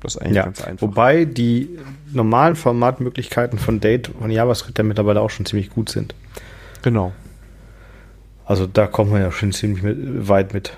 [0.00, 0.86] Das ist eigentlich ja, ganz einfach.
[0.86, 1.78] Wobei die
[2.12, 6.14] normalen Formatmöglichkeiten von Date von JavaScript ja mittlerweile auch schon ziemlich gut sind.
[6.82, 7.12] Genau.
[8.44, 10.72] Also da kommt man ja schon ziemlich mit, weit mit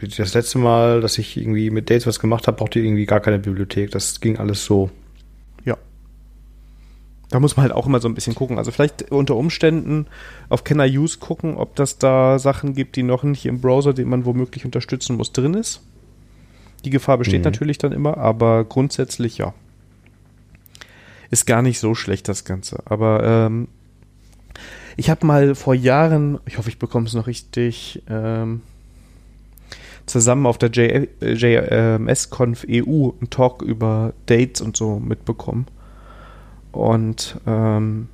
[0.00, 3.20] das letzte Mal, dass ich irgendwie mit Dates was gemacht habe, brauchte ich irgendwie gar
[3.20, 3.90] keine Bibliothek.
[3.90, 4.90] Das ging alles so.
[7.30, 8.58] Da muss man halt auch immer so ein bisschen gucken.
[8.58, 10.06] Also vielleicht unter Umständen
[10.48, 13.94] auf Can I Use gucken, ob das da Sachen gibt, die noch nicht im Browser,
[13.94, 15.80] den man womöglich unterstützen muss, drin ist.
[16.84, 17.44] Die Gefahr besteht mhm.
[17.44, 19.54] natürlich dann immer, aber grundsätzlich ja.
[21.30, 22.82] Ist gar nicht so schlecht, das Ganze.
[22.84, 23.68] Aber ähm,
[24.96, 28.60] ich habe mal vor Jahren, ich hoffe, ich bekomme es noch richtig, ähm,
[30.06, 35.66] zusammen auf der JMS-Conf EU einen Talk über Dates und so mitbekommen.
[36.74, 38.08] Und ähm,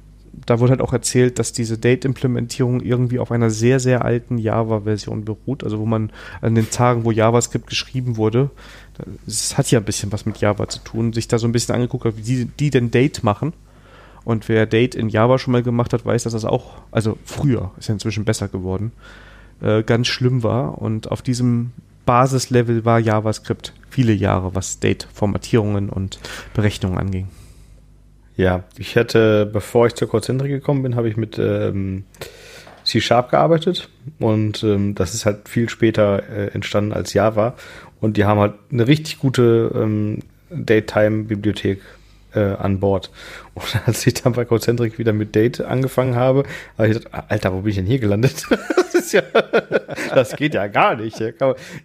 [0.47, 5.25] da wurde halt auch erzählt, dass diese Date-Implementierung irgendwie auf einer sehr, sehr alten Java-Version
[5.25, 5.65] beruht.
[5.65, 8.51] Also wo man an den Tagen, wo JavaScript geschrieben wurde,
[9.27, 11.75] das hat ja ein bisschen was mit Java zu tun, sich da so ein bisschen
[11.75, 13.53] angeguckt hat, wie die, die denn Date machen.
[14.25, 17.71] Und wer Date in Java schon mal gemacht hat, weiß, dass das auch, also früher,
[17.79, 18.93] ist ja inzwischen besser geworden,
[19.63, 20.81] äh, ganz schlimm war.
[20.81, 21.73] Und auf diesem
[22.05, 26.19] Basislevel war JavaScript viele Jahre, was Date-Formatierungen und
[26.55, 27.29] Berechnungen anging.
[28.37, 32.05] Ja, ich hätte, bevor ich zur Concentric gekommen bin, habe ich mit ähm,
[32.85, 37.55] C-Sharp gearbeitet und ähm, das ist halt viel später äh, entstanden als Java
[38.01, 40.21] und die haben halt eine richtig gute ähm,
[40.51, 41.81] Datetime-Bibliothek
[42.35, 43.11] äh, an Bord.
[43.55, 46.45] Und als ich dann bei Concentric wieder mit Date angefangen habe,
[46.79, 48.47] habe ich gedacht, Alter, wo bin ich denn hier gelandet?
[48.93, 49.23] das, ja,
[50.15, 51.23] das geht ja gar nicht.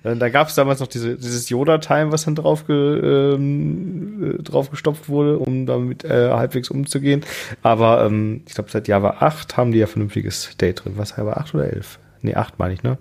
[0.03, 5.09] Da gab es damals noch diese, dieses Yoda-Time, was dann drauf, ge, ähm, drauf gestopft
[5.09, 7.23] wurde, um damit äh, halbwegs umzugehen.
[7.63, 10.93] Aber ähm, ich glaube, seit Java 8 haben die ja vernünftiges Date drin.
[10.97, 11.99] Was, Java 8 oder 11?
[12.21, 12.97] Nee, 8 meine ich, ne?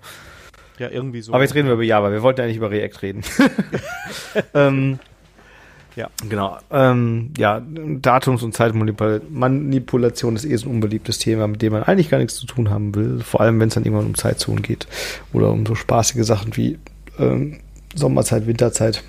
[0.78, 1.32] Ja, irgendwie so.
[1.32, 2.10] Aber jetzt reden wir über Java.
[2.10, 3.22] Wir wollten ja nicht über React reden.
[4.54, 4.98] ähm,
[5.96, 6.10] ja.
[6.28, 6.58] Genau.
[6.70, 12.10] Ähm, ja, Datums- und Zeitmanipulation ist eh so ein unbeliebtes Thema, mit dem man eigentlich
[12.10, 13.20] gar nichts zu tun haben will.
[13.20, 14.86] Vor allem, wenn es dann irgendwann um Zeitzonen geht.
[15.32, 16.78] Oder um so spaßige Sachen wie
[17.18, 17.58] ähm,
[17.94, 19.04] Sommerzeit, Winterzeit.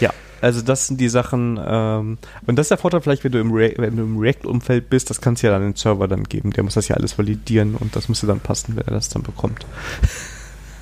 [0.00, 0.10] Ja,
[0.40, 3.52] also das sind die Sachen, ähm, und das ist der Vorteil vielleicht, wenn du im,
[3.52, 6.52] Re wenn du im React-Umfeld bist, das kannst du ja dann den Server dann geben.
[6.52, 9.22] Der muss das ja alles validieren und das müsste dann passen, wenn er das dann
[9.22, 9.66] bekommt.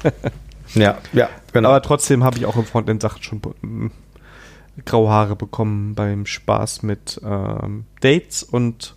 [0.75, 1.71] ja, ja, genau.
[1.71, 3.41] Aber trotzdem habe ich auch im Frontend Sachen schon
[4.85, 8.95] graue Haare bekommen beim Spaß mit ähm, Dates und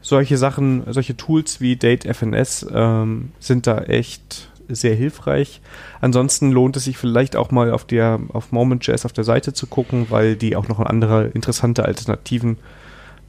[0.00, 5.60] solche Sachen, solche Tools wie Date FNS ähm, sind da echt sehr hilfreich.
[6.00, 9.66] Ansonsten lohnt es sich vielleicht auch mal auf der auf Moment.js auf der Seite zu
[9.66, 12.58] gucken, weil die auch noch andere interessante Alternativen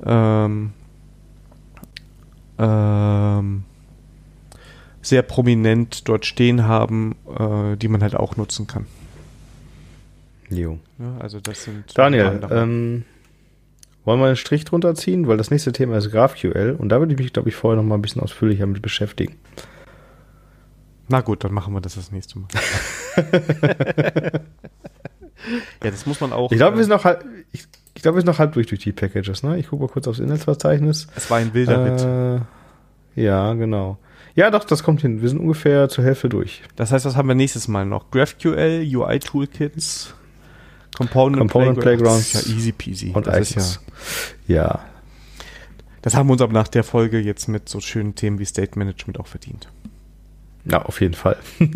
[0.06, 0.72] ähm,
[2.58, 3.64] ähm,
[5.02, 8.86] sehr prominent dort stehen haben, äh, die man halt auch nutzen kann.
[10.50, 10.80] Jo.
[10.98, 11.98] Ja, also das sind.
[11.98, 13.06] Daniel, ähm,
[14.06, 15.28] wollen wir einen Strich drunter ziehen?
[15.28, 17.88] Weil das nächste Thema ist GraphQL und da würde ich mich, glaube ich, vorher noch
[17.88, 19.36] mal ein bisschen ausführlicher mit beschäftigen.
[21.08, 22.48] Na gut, dann machen wir das das nächste Mal.
[25.84, 26.52] ja, das muss man auch.
[26.52, 28.82] Ich glaube, wir sind noch halb, ich, ich glaube, wir sind noch halb durch durch
[28.82, 29.58] die Packages, ne?
[29.58, 31.08] Ich gucke mal kurz aufs Inhaltsverzeichnis.
[31.16, 32.42] Es war ein wilder äh, Ritt.
[33.16, 33.98] Ja, genau.
[34.36, 35.22] Ja, doch, das kommt hin.
[35.22, 36.62] Wir sind ungefähr zur Hälfte durch.
[36.76, 38.12] Das heißt, was haben wir nächstes Mal noch?
[38.12, 40.14] GraphQL, UI-Toolkits,
[40.96, 42.34] Component, Component Playgrounds.
[42.34, 43.12] Ja, easy peasy.
[43.14, 43.80] Und das ist
[44.48, 44.80] ja, ja.
[46.02, 48.78] Das haben wir uns aber nach der Folge jetzt mit so schönen Themen wie State
[48.78, 49.70] Management auch verdient.
[50.66, 51.38] Ja, auf jeden Fall.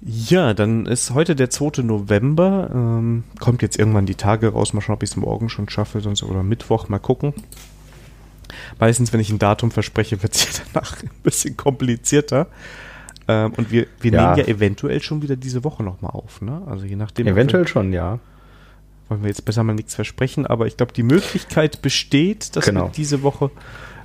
[0.00, 1.82] ja, dann ist heute der 2.
[1.82, 2.70] November.
[2.72, 4.72] Ähm, kommt jetzt irgendwann die Tage raus.
[4.72, 6.88] Mal schauen, ob ich es morgen schon schaffe, sonst oder Mittwoch.
[6.88, 7.34] Mal gucken.
[8.78, 12.48] Meistens, wenn ich ein Datum verspreche, wird es ja danach ein bisschen komplizierter.
[13.26, 14.34] Ähm, und wir, wir ja.
[14.34, 16.62] nehmen ja eventuell schon wieder diese Woche nochmal auf, ne?
[16.66, 17.26] Also je nachdem.
[17.26, 18.18] Eventuell schon, ja.
[19.08, 22.86] Wollen wir jetzt besser mal nichts versprechen, aber ich glaube, die Möglichkeit besteht, dass genau.
[22.86, 23.50] wir diese Woche.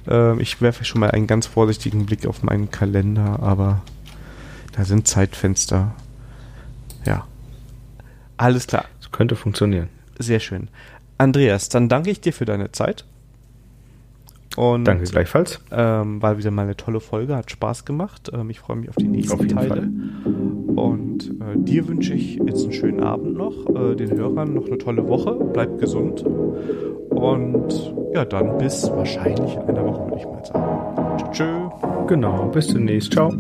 [0.08, 3.82] Äh, ich werfe schon mal einen ganz vorsichtigen Blick auf meinen Kalender, aber
[4.74, 5.96] da sind Zeitfenster.
[7.06, 7.26] Ja.
[8.38, 8.86] Alles klar.
[9.00, 9.90] Das könnte funktionieren.
[10.18, 10.70] Sehr schön.
[11.18, 13.06] Andreas, dann danke ich dir für deine Zeit.
[14.60, 15.62] Und, Danke gleichfalls.
[15.72, 18.30] Ähm, war wieder mal eine tolle Folge, hat Spaß gemacht.
[18.34, 19.70] Ähm, ich freue mich auf die nächsten auf jeden Teile.
[19.70, 19.89] Fall.
[20.76, 24.78] Und äh, dir wünsche ich jetzt einen schönen Abend noch, äh, den Hörern noch eine
[24.78, 25.32] tolle Woche.
[25.36, 26.26] Bleibt gesund.
[27.10, 31.32] Und ja, dann bis wahrscheinlich in einer Woche, würde ich mal sagen.
[31.32, 31.70] Tschö.
[32.07, 33.14] Genau, bis demnächst.
[33.14, 33.32] Ciao.